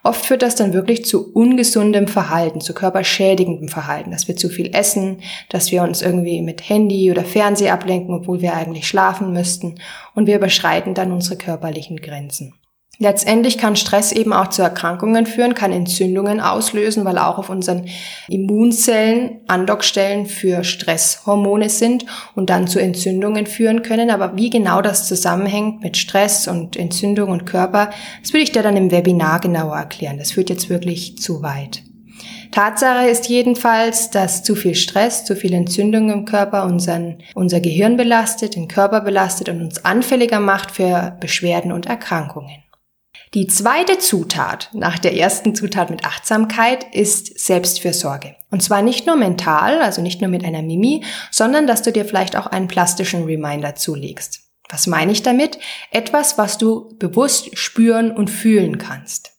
Oft 0.03 0.25
führt 0.25 0.43
das 0.43 0.55
dann 0.55 0.73
wirklich 0.73 1.05
zu 1.05 1.33
ungesundem 1.33 2.09
Verhalten, 2.09 2.61
zu 2.61 2.73
körperschädigendem 2.75 3.69
Verhalten, 3.69 4.11
dass 4.11 4.29
wir 4.29 4.37
zu 4.37 4.49
viel 4.49 4.75
essen, 4.75 5.19
dass 5.51 5.71
wir 5.71 5.83
uns 5.83 6.01
irgendwie 6.01 6.41
mit 6.41 6.69
Handy 6.69 7.11
oder 7.11 7.25
Fernseher 7.25 7.75
ablenken, 7.75 8.15
obwohl 8.15 8.41
wir 8.41 8.55
eigentlich 8.55 8.89
schlafen 8.89 9.33
müssten 9.33 9.75
und 10.15 10.27
wir 10.27 10.37
überschreiten 10.37 10.95
dann 10.95 11.13
unsere 11.13 11.37
körperlichen 11.37 11.97
Grenzen. 11.97 12.55
Letztendlich 12.99 13.59
kann 13.59 13.77
Stress 13.77 14.13
eben 14.13 14.33
auch 14.33 14.49
zu 14.49 14.63
Erkrankungen 14.63 15.27
führen, 15.27 15.55
kann 15.55 15.73
Entzündungen 15.73 16.41
auslösen, 16.41 17.05
weil 17.05 17.19
auch 17.19 17.39
auf 17.39 17.51
unseren 17.51 17.87
Immunzellen 18.29 19.41
Andockstellen 19.49 20.27
für 20.27 20.63
Stresshormone 20.63 21.69
sind 21.69 22.07
und 22.35 22.51
dann 22.51 22.69
zu 22.69 22.79
Entzündungen 22.79 23.47
führen 23.47 23.83
können. 23.83 24.11
Aber 24.11 24.37
wie 24.37 24.51
genau 24.51 24.81
das 24.81 25.09
zusammenhängt 25.09 25.83
mit 25.83 25.97
Stress 25.97 26.47
und 26.47 26.77
Entzündung 26.77 27.31
und 27.31 27.47
Körper, 27.47 27.91
das 28.23 28.33
würde 28.33 28.45
ich 28.45 28.53
dir 28.53 28.63
dann 28.63 28.77
im 28.77 28.91
Webinar 28.91 29.41
genauer 29.41 29.77
erklären. 29.77 30.19
Das 30.19 30.33
führt 30.33 30.51
jetzt 30.51 30.69
wirklich 30.69 31.19
zu 31.19 31.43
weit. 31.43 31.83
Tatsache 32.53 33.09
ist 33.09 33.29
jedenfalls, 33.29 34.11
dass 34.11 34.45
zu 34.45 34.55
viel 34.55 34.77
Stress, 34.77 35.25
zu 35.25 35.35
viel 35.35 35.53
Entzündung 35.55 36.11
im 36.11 36.25
Körper 36.25 36.65
unseren, 36.65 37.19
unser 37.35 37.59
Gehirn 37.59 37.97
belastet, 37.97 38.55
den 38.55 38.69
Körper 38.69 39.01
belastet 39.01 39.49
und 39.49 39.61
uns 39.61 39.85
anfälliger 39.85 40.39
macht 40.39 40.71
für 40.71 41.17
Beschwerden 41.19 41.73
und 41.73 41.87
Erkrankungen. 41.87 42.64
Die 43.35 43.49
zweite 43.49 43.99
Zutat 43.99 44.71
nach 44.75 44.97
der 44.97 45.17
ersten 45.17 45.57
Zutat 45.57 45.91
mit 45.91 46.05
Achtsamkeit 46.05 46.95
ist 46.95 47.37
Selbstfürsorge. 47.37 48.37
Und 48.53 48.63
zwar 48.63 48.81
nicht 48.81 49.09
nur 49.09 49.17
mental, 49.17 49.83
also 49.83 50.03
nicht 50.03 50.21
nur 50.21 50.31
mit 50.31 50.45
einer 50.45 50.63
Mimi, 50.63 51.03
sondern 51.33 51.67
dass 51.67 51.83
du 51.83 51.91
dir 51.91 52.05
vielleicht 52.05 52.37
auch 52.37 52.47
einen 52.47 52.69
plastischen 52.69 53.25
Reminder 53.25 53.75
zulegst. 53.75 54.43
Was 54.71 54.87
meine 54.87 55.11
ich 55.11 55.23
damit? 55.23 55.59
Etwas, 55.91 56.39
was 56.39 56.59
du 56.59 56.97
bewusst 57.01 57.59
spüren 57.59 58.13
und 58.13 58.31
fühlen 58.31 58.79
kannst. 58.79 59.34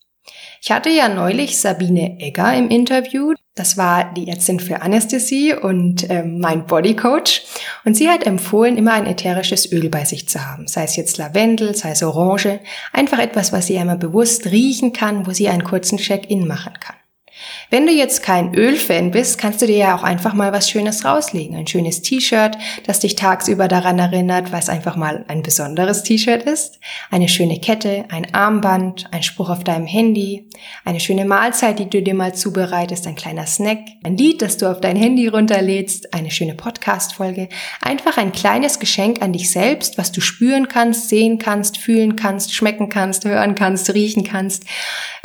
Ich 0.67 0.72
hatte 0.72 0.89
ja 0.89 1.10
neulich 1.10 1.60
Sabine 1.60 2.19
Egger 2.19 2.55
im 2.55 2.69
Interview. 2.69 3.36
Das 3.53 3.77
war 3.77 4.12
die 4.15 4.27
Ärztin 4.27 4.60
für 4.60 4.81
Anästhesie 4.81 5.53
und 5.53 6.10
ähm, 6.10 6.39
mein 6.39 6.65
Bodycoach. 6.65 7.45
Und 7.86 7.95
sie 7.95 8.10
hat 8.10 8.25
empfohlen, 8.25 8.75
immer 8.75 8.93
ein 8.93 9.05
ätherisches 9.05 9.72
Öl 9.72 9.89
bei 9.89 10.05
sich 10.05 10.27
zu 10.27 10.43
haben. 10.43 10.67
Sei 10.67 10.86
es 10.86 10.95
jetzt 10.95 11.19
Lavendel, 11.19 11.75
sei 11.75 11.91
es 11.91 12.01
Orange. 12.01 12.62
Einfach 12.91 13.19
etwas, 13.19 13.53
was 13.53 13.67
sie 13.67 13.77
einmal 13.77 14.00
bewusst 14.00 14.48
riechen 14.48 14.91
kann, 14.91 15.27
wo 15.27 15.34
sie 15.34 15.50
einen 15.50 15.63
kurzen 15.63 16.00
Check-in 16.00 16.48
machen 16.48 16.74
kann. 16.79 16.95
Wenn 17.70 17.86
du 17.86 17.92
jetzt 17.92 18.24
kein 18.24 18.54
Ölfan 18.54 19.12
bist, 19.12 19.38
kannst 19.38 19.62
du 19.62 19.68
dir 19.68 19.77
ja 19.77 19.96
auch 19.96 20.04
einfach 20.04 20.34
mal 20.34 20.54
was 20.54 20.70
Schönes 20.70 21.04
rauslegen. 21.04 21.56
Ein 21.56 21.68
schönes 21.68 22.01
T-Shirt, 22.01 22.58
das 22.86 23.00
dich 23.00 23.15
tagsüber 23.15 23.68
daran 23.68 24.00
erinnert, 24.00 24.51
was 24.51 24.70
einfach 24.70 24.96
mal 24.96 25.25
ein 25.27 25.44
besonderes 25.44 26.04
T-Shirt 26.04 26.44
ist. 26.44 26.80
Eine 27.12 27.27
schöne 27.27 27.60
Kette, 27.60 28.06
ein 28.10 28.34
Armband, 28.34 29.08
ein 29.12 29.24
Spruch 29.24 29.50
auf 29.50 29.63
deinem 29.63 29.88
Handy, 29.88 30.48
eine 30.86 31.00
schöne 31.00 31.25
Mahlzeit, 31.25 31.80
die 31.80 31.89
du 31.89 32.01
dir 32.01 32.13
mal 32.13 32.34
zubereitest, 32.34 33.08
ein 33.08 33.15
kleiner 33.15 33.46
Snack, 33.46 33.80
ein 34.04 34.18
Lied, 34.18 34.42
das 34.42 34.58
du 34.58 34.72
auf 34.72 34.80
dein 34.80 34.96
Handy 34.96 35.27
runterlädst, 35.27 36.13
eine 36.13 36.32
schöne 36.32 36.56
Podcast-Folge. 36.56 37.50
Einfach 37.82 38.18
ein 38.18 38.32
kleines 38.32 38.80
Geschenk 38.80 39.22
an 39.22 39.34
dich 39.34 39.51
selbst, 39.51 39.98
was 39.98 40.12
du 40.12 40.22
spüren 40.22 40.68
kannst, 40.68 41.10
sehen 41.10 41.39
kannst, 41.39 41.77
fühlen 41.77 42.15
kannst, 42.15 42.54
schmecken 42.54 42.89
kannst, 42.89 43.25
hören 43.25 43.56
kannst, 43.56 43.94
riechen 43.94 44.24
kannst. 44.24 44.63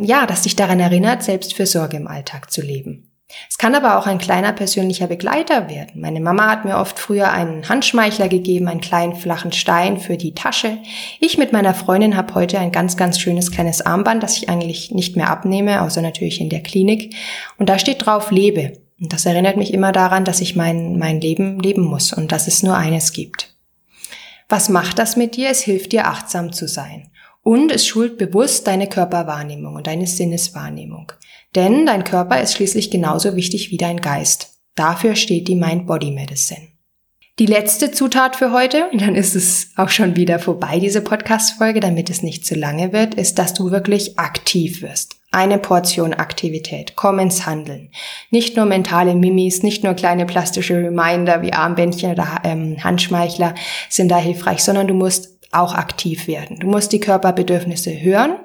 Ja, 0.01 0.25
das 0.25 0.41
dich 0.41 0.55
daran 0.55 0.79
erinnert, 0.79 1.23
selbst 1.23 1.53
für 1.53 1.65
Sorge 1.65 1.97
im 1.97 2.07
Alltag. 2.11 2.51
Zu 2.51 2.61
leben. 2.61 3.11
Es 3.49 3.57
kann 3.57 3.75
aber 3.75 3.97
auch 3.97 4.07
ein 4.07 4.17
kleiner 4.17 4.53
persönlicher 4.53 5.07
Begleiter 5.07 5.69
werden. 5.69 6.01
Meine 6.01 6.19
Mama 6.19 6.49
hat 6.49 6.65
mir 6.65 6.77
oft 6.77 6.99
früher 6.99 7.31
einen 7.31 7.67
Handschmeichler 7.69 8.27
gegeben, 8.27 8.67
einen 8.67 8.81
kleinen 8.81 9.15
flachen 9.15 9.51
Stein 9.51 9.99
für 9.99 10.17
die 10.17 10.33
Tasche. 10.33 10.77
Ich 11.19 11.37
mit 11.37 11.53
meiner 11.53 11.73
Freundin 11.73 12.17
habe 12.17 12.35
heute 12.35 12.59
ein 12.59 12.71
ganz, 12.71 12.97
ganz 12.97 13.19
schönes 13.19 13.51
kleines 13.51 13.81
Armband, 13.81 14.23
das 14.23 14.37
ich 14.37 14.49
eigentlich 14.49 14.91
nicht 14.91 15.15
mehr 15.15 15.29
abnehme, 15.29 15.81
außer 15.81 16.01
natürlich 16.01 16.41
in 16.41 16.49
der 16.49 16.63
Klinik. 16.63 17.15
Und 17.57 17.69
da 17.69 17.79
steht 17.79 18.05
drauf, 18.05 18.31
lebe. 18.31 18.73
Und 18.99 19.13
das 19.13 19.25
erinnert 19.25 19.57
mich 19.57 19.73
immer 19.73 19.91
daran, 19.91 20.25
dass 20.25 20.41
ich 20.41 20.55
mein, 20.55 20.97
mein 20.99 21.21
Leben 21.21 21.59
leben 21.59 21.83
muss 21.83 22.13
und 22.13 22.31
dass 22.31 22.47
es 22.47 22.63
nur 22.63 22.75
eines 22.75 23.13
gibt. 23.13 23.55
Was 24.47 24.69
macht 24.69 24.99
das 24.99 25.15
mit 25.15 25.37
dir? 25.37 25.49
Es 25.49 25.61
hilft 25.61 25.93
dir, 25.93 26.07
achtsam 26.07 26.51
zu 26.51 26.67
sein. 26.67 27.09
Und 27.41 27.71
es 27.71 27.87
schult 27.87 28.17
bewusst 28.19 28.67
deine 28.67 28.87
Körperwahrnehmung 28.87 29.75
und 29.75 29.87
deine 29.87 30.05
Sinneswahrnehmung. 30.05 31.11
Denn 31.55 31.85
dein 31.85 32.03
Körper 32.03 32.41
ist 32.41 32.53
schließlich 32.53 32.91
genauso 32.91 33.35
wichtig 33.35 33.71
wie 33.71 33.77
dein 33.77 34.01
Geist. 34.01 34.59
Dafür 34.75 35.15
steht 35.15 35.47
die 35.47 35.55
Mind-Body-Medicine. 35.55 36.69
Die 37.39 37.45
letzte 37.45 37.91
Zutat 37.91 38.35
für 38.35 38.51
heute, 38.51 38.87
und 38.91 39.01
dann 39.01 39.15
ist 39.15 39.35
es 39.35 39.71
auch 39.75 39.89
schon 39.89 40.15
wieder 40.15 40.37
vorbei, 40.37 40.79
diese 40.79 41.01
Podcast-Folge, 41.01 41.79
damit 41.79 42.09
es 42.09 42.23
nicht 42.23 42.45
zu 42.45 42.55
lange 42.55 42.93
wird, 42.93 43.15
ist, 43.15 43.39
dass 43.39 43.53
du 43.53 43.71
wirklich 43.71 44.19
aktiv 44.19 44.81
wirst. 44.81 45.15
Eine 45.31 45.57
Portion 45.57 46.13
Aktivität. 46.13 46.95
Komm 46.95 47.19
ins 47.19 47.45
Handeln. 47.45 47.89
Nicht 48.31 48.57
nur 48.57 48.65
mentale 48.65 49.15
Mimis, 49.15 49.63
nicht 49.63 49.83
nur 49.83 49.93
kleine 49.93 50.25
plastische 50.25 50.75
Reminder 50.75 51.41
wie 51.41 51.53
Armbändchen 51.53 52.11
oder 52.11 52.41
ähm, 52.43 52.83
Handschmeichler 52.83 53.55
sind 53.89 54.09
da 54.09 54.17
hilfreich, 54.17 54.61
sondern 54.61 54.87
du 54.87 54.93
musst 54.93 55.39
auch 55.51 55.73
aktiv 55.73 56.27
werden. 56.27 56.59
Du 56.59 56.67
musst 56.67 56.91
die 56.91 56.99
Körperbedürfnisse 56.99 57.91
hören, 58.01 58.35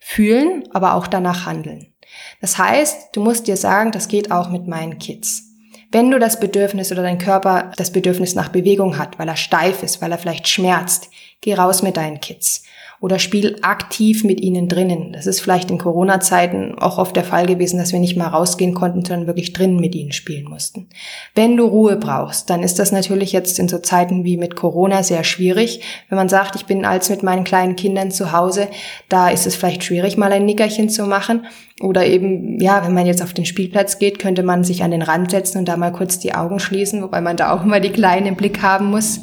fühlen, 0.00 0.64
aber 0.72 0.94
auch 0.94 1.06
danach 1.06 1.46
handeln. 1.46 1.92
Das 2.40 2.58
heißt, 2.58 3.10
du 3.12 3.20
musst 3.20 3.46
dir 3.46 3.56
sagen, 3.56 3.92
das 3.92 4.08
geht 4.08 4.30
auch 4.30 4.50
mit 4.50 4.66
meinen 4.66 4.98
Kids. 4.98 5.44
Wenn 5.92 6.10
du 6.10 6.18
das 6.18 6.38
Bedürfnis 6.38 6.92
oder 6.92 7.02
dein 7.02 7.18
Körper 7.18 7.72
das 7.76 7.92
Bedürfnis 7.92 8.34
nach 8.34 8.48
Bewegung 8.48 8.96
hat, 8.98 9.18
weil 9.18 9.28
er 9.28 9.36
steif 9.36 9.82
ist, 9.82 10.00
weil 10.00 10.12
er 10.12 10.18
vielleicht 10.18 10.46
schmerzt, 10.46 11.10
geh 11.40 11.54
raus 11.54 11.82
mit 11.82 11.96
deinen 11.96 12.20
Kids 12.20 12.62
oder 13.00 13.18
spiel 13.18 13.56
aktiv 13.62 14.24
mit 14.24 14.42
ihnen 14.42 14.68
drinnen. 14.68 15.12
Das 15.12 15.26
ist 15.26 15.40
vielleicht 15.40 15.70
in 15.70 15.78
Corona-Zeiten 15.78 16.78
auch 16.78 16.98
oft 16.98 17.16
der 17.16 17.24
Fall 17.24 17.46
gewesen, 17.46 17.78
dass 17.78 17.92
wir 17.92 17.98
nicht 17.98 18.16
mal 18.16 18.28
rausgehen 18.28 18.74
konnten, 18.74 19.02
sondern 19.02 19.26
wirklich 19.26 19.54
drinnen 19.54 19.80
mit 19.80 19.94
ihnen 19.94 20.12
spielen 20.12 20.44
mussten. 20.44 20.86
Wenn 21.34 21.56
du 21.56 21.64
Ruhe 21.64 21.96
brauchst, 21.96 22.50
dann 22.50 22.62
ist 22.62 22.78
das 22.78 22.92
natürlich 22.92 23.32
jetzt 23.32 23.58
in 23.58 23.68
so 23.68 23.78
Zeiten 23.78 24.24
wie 24.24 24.36
mit 24.36 24.54
Corona 24.54 25.02
sehr 25.02 25.24
schwierig. 25.24 25.80
Wenn 26.10 26.16
man 26.16 26.28
sagt, 26.28 26.56
ich 26.56 26.66
bin 26.66 26.84
als 26.84 27.08
mit 27.08 27.22
meinen 27.22 27.44
kleinen 27.44 27.74
Kindern 27.74 28.10
zu 28.10 28.32
Hause, 28.32 28.68
da 29.08 29.30
ist 29.30 29.46
es 29.46 29.56
vielleicht 29.56 29.82
schwierig, 29.82 30.18
mal 30.18 30.32
ein 30.32 30.44
Nickerchen 30.44 30.90
zu 30.90 31.06
machen. 31.06 31.46
Oder 31.80 32.04
eben, 32.04 32.60
ja, 32.60 32.84
wenn 32.84 32.92
man 32.92 33.06
jetzt 33.06 33.22
auf 33.22 33.32
den 33.32 33.46
Spielplatz 33.46 33.98
geht, 33.98 34.18
könnte 34.18 34.42
man 34.42 34.62
sich 34.62 34.82
an 34.82 34.90
den 34.90 35.00
Rand 35.00 35.30
setzen 35.30 35.56
und 35.56 35.68
da 35.68 35.78
mal 35.78 35.92
kurz 35.92 36.18
die 36.18 36.34
Augen 36.34 36.60
schließen, 36.60 37.02
wobei 37.02 37.22
man 37.22 37.38
da 37.38 37.54
auch 37.54 37.64
immer 37.64 37.80
die 37.80 37.88
Kleinen 37.88 38.26
im 38.26 38.36
Blick 38.36 38.60
haben 38.60 38.90
muss. 38.90 39.20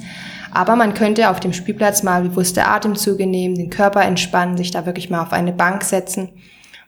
Aber 0.51 0.75
man 0.75 0.93
könnte 0.93 1.29
auf 1.29 1.39
dem 1.39 1.53
Spielplatz 1.53 2.03
mal 2.03 2.21
bewusste 2.21 2.65
Atemzüge 2.65 3.25
nehmen, 3.25 3.55
den 3.55 3.69
Körper 3.69 4.03
entspannen, 4.03 4.57
sich 4.57 4.71
da 4.71 4.85
wirklich 4.85 5.09
mal 5.09 5.21
auf 5.21 5.33
eine 5.33 5.53
Bank 5.53 5.83
setzen. 5.83 6.29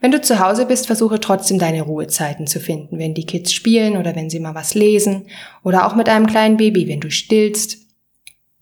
Wenn 0.02 0.12
du 0.12 0.22
zu 0.22 0.40
Hause 0.40 0.66
bist, 0.66 0.88
versuche 0.88 1.20
trotzdem 1.20 1.60
deine 1.60 1.82
Ruhezeiten 1.82 2.48
zu 2.48 2.60
finden, 2.60 3.00
wenn 3.00 3.14
die 3.14 3.26
Kids 3.26 3.52
spielen 3.52 3.98
oder 3.98 4.16
wenn 4.16 4.30
sie 4.30 4.40
mal 4.40 4.56
was 4.56 4.74
lesen 4.74 5.28
oder 5.64 5.86
auch 5.86 5.96
mit 5.96 6.08
einem 6.08 6.28
kleinen 6.28 6.56
Baby, 6.56 6.88
wenn 6.88 7.02
du 7.02 7.12
stillst 7.12 7.90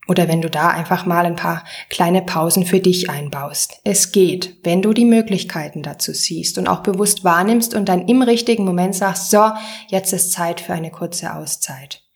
oder 0.08 0.28
wenn 0.28 0.42
du 0.42 0.50
da 0.50 0.70
einfach 0.70 1.06
mal 1.06 1.26
ein 1.26 1.36
paar 1.36 1.64
kleine 1.90 2.24
Pausen 2.24 2.66
für 2.66 2.80
dich 2.80 3.10
einbaust. 3.10 3.82
Es 3.84 4.12
geht, 4.12 4.58
wenn 4.64 4.82
du 4.82 4.94
die 4.94 5.06
Möglichkeiten 5.06 5.84
dazu 5.84 6.14
siehst 6.14 6.58
und 6.58 6.68
auch 6.68 6.82
bewusst 6.82 7.24
wahrnimmst 7.24 7.76
und 7.76 7.88
dann 7.88 8.08
im 8.08 8.24
richtigen 8.24 8.66
Moment 8.66 8.96
sagst, 8.96 9.30
so, 9.30 9.52
jetzt 9.90 10.14
ist 10.14 10.32
Zeit 10.32 10.60
für 10.60 10.74
eine 10.74 10.90
kurze 10.90 11.36
Auszeit. 11.36 12.07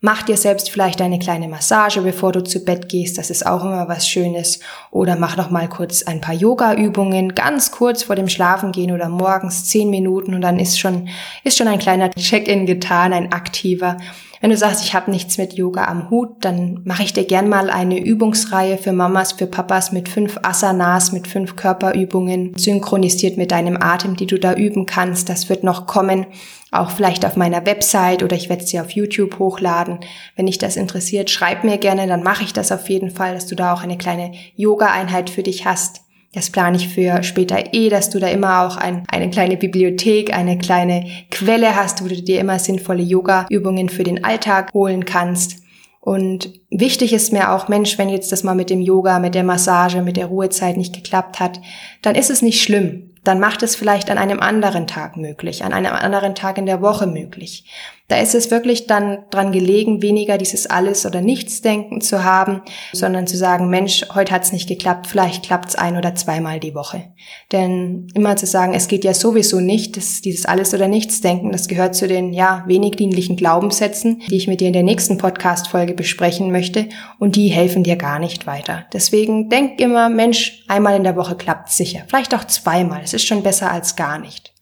Mach 0.00 0.22
dir 0.22 0.36
selbst 0.36 0.70
vielleicht 0.70 1.00
eine 1.00 1.18
kleine 1.18 1.48
Massage, 1.48 2.00
bevor 2.02 2.30
du 2.30 2.44
zu 2.44 2.64
Bett 2.64 2.88
gehst. 2.88 3.18
Das 3.18 3.30
ist 3.30 3.44
auch 3.44 3.64
immer 3.64 3.88
was 3.88 4.08
Schönes. 4.08 4.60
Oder 4.92 5.16
mach 5.16 5.36
noch 5.36 5.50
mal 5.50 5.68
kurz 5.68 6.04
ein 6.04 6.20
paar 6.20 6.36
Yoga-Übungen, 6.36 7.34
ganz 7.34 7.72
kurz 7.72 8.04
vor 8.04 8.14
dem 8.14 8.28
Schlafengehen 8.28 8.92
oder 8.92 9.08
morgens 9.08 9.64
zehn 9.64 9.90
Minuten 9.90 10.34
und 10.36 10.40
dann 10.42 10.60
ist 10.60 10.78
schon, 10.78 11.08
ist 11.42 11.58
schon 11.58 11.66
ein 11.66 11.80
kleiner 11.80 12.10
Check-in 12.12 12.64
getan, 12.64 13.12
ein 13.12 13.32
aktiver. 13.32 13.96
Wenn 14.40 14.50
du 14.50 14.56
sagst, 14.56 14.84
ich 14.84 14.94
habe 14.94 15.10
nichts 15.10 15.36
mit 15.36 15.54
Yoga 15.54 15.86
am 15.86 16.10
Hut, 16.10 16.44
dann 16.44 16.80
mache 16.84 17.02
ich 17.02 17.12
dir 17.12 17.24
gern 17.24 17.48
mal 17.48 17.70
eine 17.70 17.98
Übungsreihe 17.98 18.78
für 18.78 18.92
Mamas, 18.92 19.32
für 19.32 19.46
Papas 19.46 19.90
mit 19.90 20.08
fünf 20.08 20.38
Asanas, 20.42 21.10
mit 21.10 21.26
fünf 21.26 21.56
Körperübungen, 21.56 22.52
synchronisiert 22.56 23.36
mit 23.36 23.50
deinem 23.50 23.76
Atem, 23.80 24.16
die 24.16 24.26
du 24.26 24.38
da 24.38 24.54
üben 24.54 24.86
kannst. 24.86 25.28
Das 25.28 25.48
wird 25.48 25.64
noch 25.64 25.86
kommen, 25.86 26.26
auch 26.70 26.90
vielleicht 26.90 27.24
auf 27.24 27.36
meiner 27.36 27.66
Website 27.66 28.22
oder 28.22 28.36
ich 28.36 28.48
werde 28.48 28.62
es 28.62 28.70
dir 28.70 28.82
auf 28.82 28.90
YouTube 28.90 29.38
hochladen. 29.38 30.00
Wenn 30.36 30.46
dich 30.46 30.58
das 30.58 30.76
interessiert, 30.76 31.30
schreib 31.30 31.64
mir 31.64 31.78
gerne, 31.78 32.06
dann 32.06 32.22
mache 32.22 32.44
ich 32.44 32.52
das 32.52 32.70
auf 32.70 32.88
jeden 32.88 33.10
Fall, 33.10 33.34
dass 33.34 33.46
du 33.46 33.56
da 33.56 33.72
auch 33.72 33.82
eine 33.82 33.98
kleine 33.98 34.32
Yoga-Einheit 34.54 35.30
für 35.30 35.42
dich 35.42 35.66
hast. 35.66 36.02
Das 36.34 36.50
plane 36.50 36.76
ich 36.76 36.88
für 36.88 37.22
später 37.22 37.72
eh, 37.72 37.88
dass 37.88 38.10
du 38.10 38.18
da 38.18 38.28
immer 38.28 38.62
auch 38.62 38.76
ein, 38.76 39.04
eine 39.08 39.30
kleine 39.30 39.56
Bibliothek, 39.56 40.32
eine 40.32 40.58
kleine 40.58 41.06
Quelle 41.30 41.74
hast, 41.74 42.04
wo 42.04 42.08
du 42.08 42.20
dir 42.20 42.40
immer 42.40 42.58
sinnvolle 42.58 43.02
Yoga-Übungen 43.02 43.88
für 43.88 44.04
den 44.04 44.24
Alltag 44.24 44.72
holen 44.74 45.04
kannst. 45.04 45.62
Und 46.00 46.52
wichtig 46.70 47.12
ist 47.12 47.32
mir 47.32 47.52
auch, 47.52 47.68
Mensch, 47.68 47.98
wenn 47.98 48.08
jetzt 48.08 48.30
das 48.30 48.44
mal 48.44 48.54
mit 48.54 48.70
dem 48.70 48.80
Yoga, 48.80 49.18
mit 49.18 49.34
der 49.34 49.42
Massage, 49.42 50.02
mit 50.02 50.16
der 50.16 50.26
Ruhezeit 50.26 50.76
nicht 50.76 50.94
geklappt 50.94 51.40
hat, 51.40 51.60
dann 52.02 52.14
ist 52.14 52.30
es 52.30 52.42
nicht 52.42 52.62
schlimm 52.62 53.08
dann 53.28 53.40
macht 53.40 53.62
es 53.62 53.76
vielleicht 53.76 54.10
an 54.10 54.16
einem 54.16 54.40
anderen 54.40 54.86
Tag 54.86 55.18
möglich, 55.18 55.62
an 55.62 55.74
einem 55.74 55.92
anderen 55.92 56.34
Tag 56.34 56.56
in 56.56 56.64
der 56.64 56.80
Woche 56.80 57.06
möglich. 57.06 57.64
Da 58.08 58.18
ist 58.20 58.34
es 58.34 58.50
wirklich 58.50 58.86
dann 58.86 59.18
dran 59.28 59.52
gelegen, 59.52 60.00
weniger 60.00 60.38
dieses 60.38 60.66
Alles- 60.66 61.04
oder 61.04 61.20
Nichts-Denken 61.20 62.00
zu 62.00 62.24
haben, 62.24 62.62
sondern 62.94 63.26
zu 63.26 63.36
sagen, 63.36 63.68
Mensch, 63.68 64.06
heute 64.14 64.32
hat 64.32 64.44
es 64.44 64.52
nicht 64.52 64.66
geklappt, 64.66 65.06
vielleicht 65.06 65.44
klappt 65.44 65.68
es 65.68 65.74
ein- 65.74 65.98
oder 65.98 66.14
zweimal 66.14 66.58
die 66.58 66.74
Woche. 66.74 67.12
Denn 67.52 68.06
immer 68.14 68.36
zu 68.36 68.46
sagen, 68.46 68.72
es 68.72 68.88
geht 68.88 69.04
ja 69.04 69.12
sowieso 69.12 69.60
nicht, 69.60 69.98
das, 69.98 70.22
dieses 70.22 70.46
Alles- 70.46 70.72
oder 70.72 70.88
Nichts-Denken, 70.88 71.52
das 71.52 71.68
gehört 71.68 71.94
zu 71.94 72.08
den, 72.08 72.32
ja, 72.32 72.64
wenig 72.66 72.96
dienlichen 72.96 73.36
Glaubenssätzen, 73.36 74.22
die 74.30 74.36
ich 74.36 74.48
mit 74.48 74.62
dir 74.62 74.68
in 74.68 74.72
der 74.72 74.82
nächsten 74.84 75.18
Podcast-Folge 75.18 75.92
besprechen 75.92 76.50
möchte 76.50 76.88
und 77.18 77.36
die 77.36 77.48
helfen 77.48 77.84
dir 77.84 77.96
gar 77.96 78.18
nicht 78.18 78.46
weiter. 78.46 78.86
Deswegen 78.94 79.50
denk 79.50 79.78
immer, 79.80 80.08
Mensch, 80.08 80.64
einmal 80.66 80.96
in 80.96 81.04
der 81.04 81.16
Woche 81.16 81.36
klappt 81.36 81.68
sicher, 81.68 82.04
vielleicht 82.08 82.34
auch 82.34 82.44
zweimal, 82.44 83.02
es 83.04 83.12
ist 83.12 83.26
schon 83.26 83.42
besser 83.42 83.70
als 83.70 83.96
gar 83.96 84.18
nicht. 84.18 84.54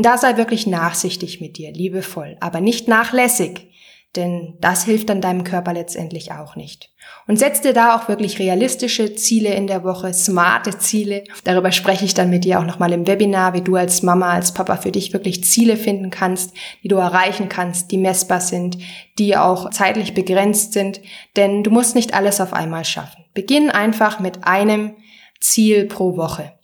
Und 0.00 0.06
da 0.06 0.16
sei 0.16 0.38
wirklich 0.38 0.66
nachsichtig 0.66 1.42
mit 1.42 1.58
dir, 1.58 1.74
liebevoll, 1.74 2.38
aber 2.40 2.62
nicht 2.62 2.88
nachlässig, 2.88 3.68
denn 4.16 4.54
das 4.58 4.82
hilft 4.82 5.10
dann 5.10 5.20
deinem 5.20 5.44
Körper 5.44 5.74
letztendlich 5.74 6.32
auch 6.32 6.56
nicht. 6.56 6.88
Und 7.26 7.38
setz 7.38 7.60
dir 7.60 7.74
da 7.74 7.94
auch 7.94 8.08
wirklich 8.08 8.38
realistische 8.38 9.14
Ziele 9.14 9.52
in 9.52 9.66
der 9.66 9.84
Woche, 9.84 10.14
smarte 10.14 10.78
Ziele. 10.78 11.24
Darüber 11.44 11.70
spreche 11.70 12.06
ich 12.06 12.14
dann 12.14 12.30
mit 12.30 12.44
dir 12.44 12.60
auch 12.60 12.64
nochmal 12.64 12.94
im 12.94 13.06
Webinar, 13.06 13.52
wie 13.52 13.60
du 13.60 13.76
als 13.76 14.02
Mama, 14.02 14.32
als 14.32 14.54
Papa 14.54 14.78
für 14.78 14.90
dich 14.90 15.12
wirklich 15.12 15.44
Ziele 15.44 15.76
finden 15.76 16.08
kannst, 16.08 16.54
die 16.82 16.88
du 16.88 16.96
erreichen 16.96 17.50
kannst, 17.50 17.90
die 17.90 17.98
messbar 17.98 18.40
sind, 18.40 18.78
die 19.18 19.36
auch 19.36 19.68
zeitlich 19.68 20.14
begrenzt 20.14 20.72
sind, 20.72 21.02
denn 21.36 21.62
du 21.62 21.70
musst 21.70 21.94
nicht 21.94 22.14
alles 22.14 22.40
auf 22.40 22.54
einmal 22.54 22.86
schaffen. 22.86 23.26
Beginn 23.34 23.68
einfach 23.68 24.18
mit 24.18 24.44
einem 24.44 24.94
Ziel 25.40 25.84
pro 25.84 26.16
Woche. 26.16 26.54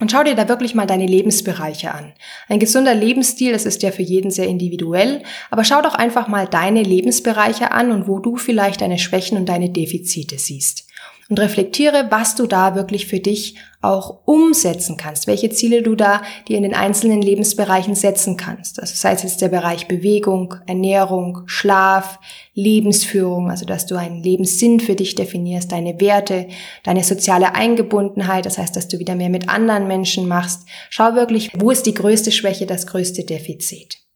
Und 0.00 0.12
schau 0.12 0.22
dir 0.22 0.36
da 0.36 0.48
wirklich 0.48 0.74
mal 0.74 0.86
deine 0.86 1.06
Lebensbereiche 1.06 1.92
an. 1.92 2.12
Ein 2.48 2.60
gesunder 2.60 2.94
Lebensstil, 2.94 3.52
das 3.52 3.66
ist 3.66 3.82
ja 3.82 3.90
für 3.90 4.02
jeden 4.02 4.30
sehr 4.30 4.46
individuell, 4.46 5.22
aber 5.50 5.64
schau 5.64 5.82
doch 5.82 5.94
einfach 5.94 6.28
mal 6.28 6.46
deine 6.46 6.82
Lebensbereiche 6.82 7.72
an 7.72 7.90
und 7.90 8.06
wo 8.06 8.20
du 8.20 8.36
vielleicht 8.36 8.80
deine 8.80 8.98
Schwächen 8.98 9.36
und 9.36 9.48
deine 9.48 9.70
Defizite 9.70 10.38
siehst 10.38 10.87
und 11.28 11.38
reflektiere, 11.38 12.06
was 12.10 12.34
du 12.34 12.46
da 12.46 12.74
wirklich 12.74 13.06
für 13.06 13.20
dich 13.20 13.56
auch 13.80 14.20
umsetzen 14.24 14.96
kannst, 14.96 15.26
welche 15.26 15.50
Ziele 15.50 15.82
du 15.82 15.94
da 15.94 16.22
dir 16.48 16.56
in 16.56 16.62
den 16.62 16.74
einzelnen 16.74 17.22
Lebensbereichen 17.22 17.94
setzen 17.94 18.36
kannst. 18.36 18.80
Also 18.80 18.94
sei 18.96 19.12
es 19.12 19.22
jetzt 19.22 19.42
der 19.42 19.48
Bereich 19.48 19.86
Bewegung, 19.86 20.54
Ernährung, 20.66 21.42
Schlaf, 21.46 22.18
Lebensführung, 22.54 23.50
also 23.50 23.66
dass 23.66 23.86
du 23.86 23.96
einen 23.96 24.22
Lebenssinn 24.22 24.80
für 24.80 24.94
dich 24.94 25.14
definierst, 25.14 25.70
deine 25.70 26.00
Werte, 26.00 26.48
deine 26.82 27.04
soziale 27.04 27.54
Eingebundenheit, 27.54 28.46
das 28.46 28.58
heißt, 28.58 28.74
dass 28.74 28.88
du 28.88 28.98
wieder 28.98 29.14
mehr 29.14 29.30
mit 29.30 29.48
anderen 29.48 29.86
Menschen 29.86 30.26
machst. 30.26 30.66
Schau 30.90 31.14
wirklich, 31.14 31.50
wo 31.54 31.70
ist 31.70 31.86
die 31.86 31.94
größte 31.94 32.32
Schwäche, 32.32 32.66
das 32.66 32.86
größte 32.86 33.24
Defizit. 33.24 34.07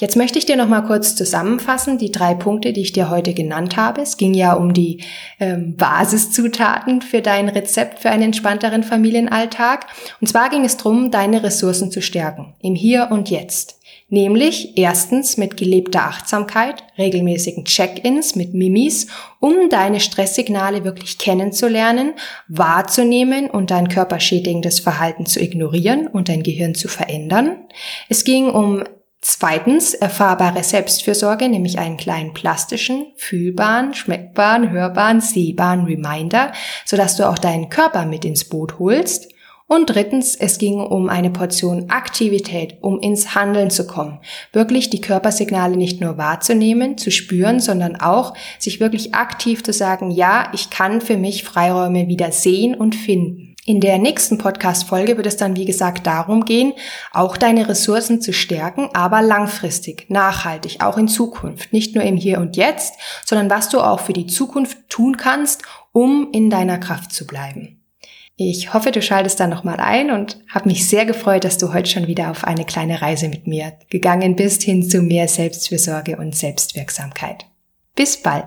Jetzt 0.00 0.16
möchte 0.16 0.38
ich 0.38 0.46
dir 0.46 0.56
noch 0.56 0.68
mal 0.68 0.82
kurz 0.82 1.14
zusammenfassen, 1.14 1.98
die 1.98 2.10
drei 2.10 2.34
Punkte, 2.34 2.72
die 2.72 2.82
ich 2.82 2.92
dir 2.92 3.10
heute 3.10 3.34
genannt 3.34 3.76
habe. 3.76 4.00
Es 4.02 4.16
ging 4.16 4.34
ja 4.34 4.54
um 4.54 4.72
die 4.72 5.02
ähm, 5.38 5.76
Basiszutaten 5.76 7.02
für 7.02 7.22
dein 7.22 7.48
Rezept 7.48 8.00
für 8.00 8.10
einen 8.10 8.24
entspannteren 8.24 8.82
Familienalltag. 8.82 9.86
Und 10.20 10.26
zwar 10.26 10.50
ging 10.50 10.64
es 10.64 10.76
darum, 10.76 11.10
deine 11.10 11.42
Ressourcen 11.42 11.90
zu 11.90 12.02
stärken, 12.02 12.54
im 12.62 12.74
Hier 12.74 13.08
und 13.10 13.30
Jetzt. 13.30 13.78
Nämlich 14.12 14.76
erstens 14.76 15.38
mit 15.38 15.56
gelebter 15.56 16.02
Achtsamkeit, 16.02 16.84
regelmäßigen 16.98 17.64
Check-ins 17.64 18.36
mit 18.36 18.52
Mimis, 18.52 19.06
um 19.40 19.70
deine 19.70 20.00
Stresssignale 20.00 20.84
wirklich 20.84 21.16
kennenzulernen, 21.16 22.12
wahrzunehmen 22.46 23.48
und 23.48 23.70
dein 23.70 23.88
körperschädigendes 23.88 24.80
Verhalten 24.80 25.24
zu 25.24 25.40
ignorieren 25.40 26.08
und 26.08 26.28
dein 26.28 26.42
Gehirn 26.42 26.74
zu 26.74 26.88
verändern. 26.88 27.56
Es 28.10 28.24
ging 28.24 28.50
um 28.50 28.84
Zweitens 29.24 29.94
erfahrbare 29.94 30.64
Selbstfürsorge, 30.64 31.48
nämlich 31.48 31.78
einen 31.78 31.96
kleinen 31.96 32.34
plastischen, 32.34 33.06
fühlbaren, 33.14 33.94
schmeckbaren, 33.94 34.70
hörbaren, 34.70 35.20
sehbaren 35.20 35.84
Reminder, 35.84 36.50
sodass 36.84 37.16
du 37.16 37.28
auch 37.28 37.38
deinen 37.38 37.68
Körper 37.68 38.04
mit 38.04 38.24
ins 38.24 38.44
Boot 38.44 38.80
holst. 38.80 39.28
Und 39.68 39.86
drittens, 39.90 40.34
es 40.34 40.58
ging 40.58 40.80
um 40.80 41.08
eine 41.08 41.30
Portion 41.30 41.88
Aktivität, 41.88 42.78
um 42.80 42.98
ins 42.98 43.36
Handeln 43.36 43.70
zu 43.70 43.86
kommen. 43.86 44.18
Wirklich 44.52 44.90
die 44.90 45.00
Körpersignale 45.00 45.76
nicht 45.76 46.00
nur 46.00 46.18
wahrzunehmen, 46.18 46.98
zu 46.98 47.12
spüren, 47.12 47.60
sondern 47.60 47.94
auch 47.94 48.34
sich 48.58 48.80
wirklich 48.80 49.14
aktiv 49.14 49.62
zu 49.62 49.72
sagen, 49.72 50.10
ja, 50.10 50.50
ich 50.52 50.68
kann 50.70 51.00
für 51.00 51.16
mich 51.16 51.44
Freiräume 51.44 52.08
wieder 52.08 52.32
sehen 52.32 52.74
und 52.74 52.96
finden. 52.96 53.51
In 53.64 53.80
der 53.80 53.98
nächsten 53.98 54.38
Podcast-Folge 54.38 55.16
wird 55.16 55.28
es 55.28 55.36
dann, 55.36 55.54
wie 55.54 55.64
gesagt, 55.64 56.04
darum 56.04 56.44
gehen, 56.44 56.72
auch 57.12 57.36
deine 57.36 57.68
Ressourcen 57.68 58.20
zu 58.20 58.32
stärken, 58.32 58.88
aber 58.92 59.22
langfristig, 59.22 60.10
nachhaltig, 60.10 60.80
auch 60.80 60.98
in 60.98 61.06
Zukunft. 61.06 61.72
Nicht 61.72 61.94
nur 61.94 62.02
im 62.02 62.16
Hier 62.16 62.40
und 62.40 62.56
Jetzt, 62.56 62.94
sondern 63.24 63.50
was 63.50 63.68
du 63.68 63.80
auch 63.80 64.00
für 64.00 64.14
die 64.14 64.26
Zukunft 64.26 64.78
tun 64.88 65.16
kannst, 65.16 65.62
um 65.92 66.30
in 66.32 66.50
deiner 66.50 66.78
Kraft 66.78 67.12
zu 67.12 67.24
bleiben. 67.24 67.78
Ich 68.34 68.74
hoffe, 68.74 68.90
du 68.90 69.00
schaltest 69.00 69.38
da 69.38 69.46
nochmal 69.46 69.78
ein 69.78 70.10
und 70.10 70.40
habe 70.52 70.68
mich 70.68 70.88
sehr 70.88 71.04
gefreut, 71.04 71.44
dass 71.44 71.58
du 71.58 71.72
heute 71.72 71.88
schon 71.88 72.08
wieder 72.08 72.32
auf 72.32 72.42
eine 72.42 72.64
kleine 72.64 73.00
Reise 73.00 73.28
mit 73.28 73.46
mir 73.46 73.74
gegangen 73.90 74.34
bist 74.34 74.64
hin 74.64 74.82
zu 74.82 75.02
mehr 75.02 75.28
Selbstfürsorge 75.28 76.16
und 76.16 76.34
Selbstwirksamkeit. 76.34 77.46
Bis 77.94 78.20
bald! 78.20 78.46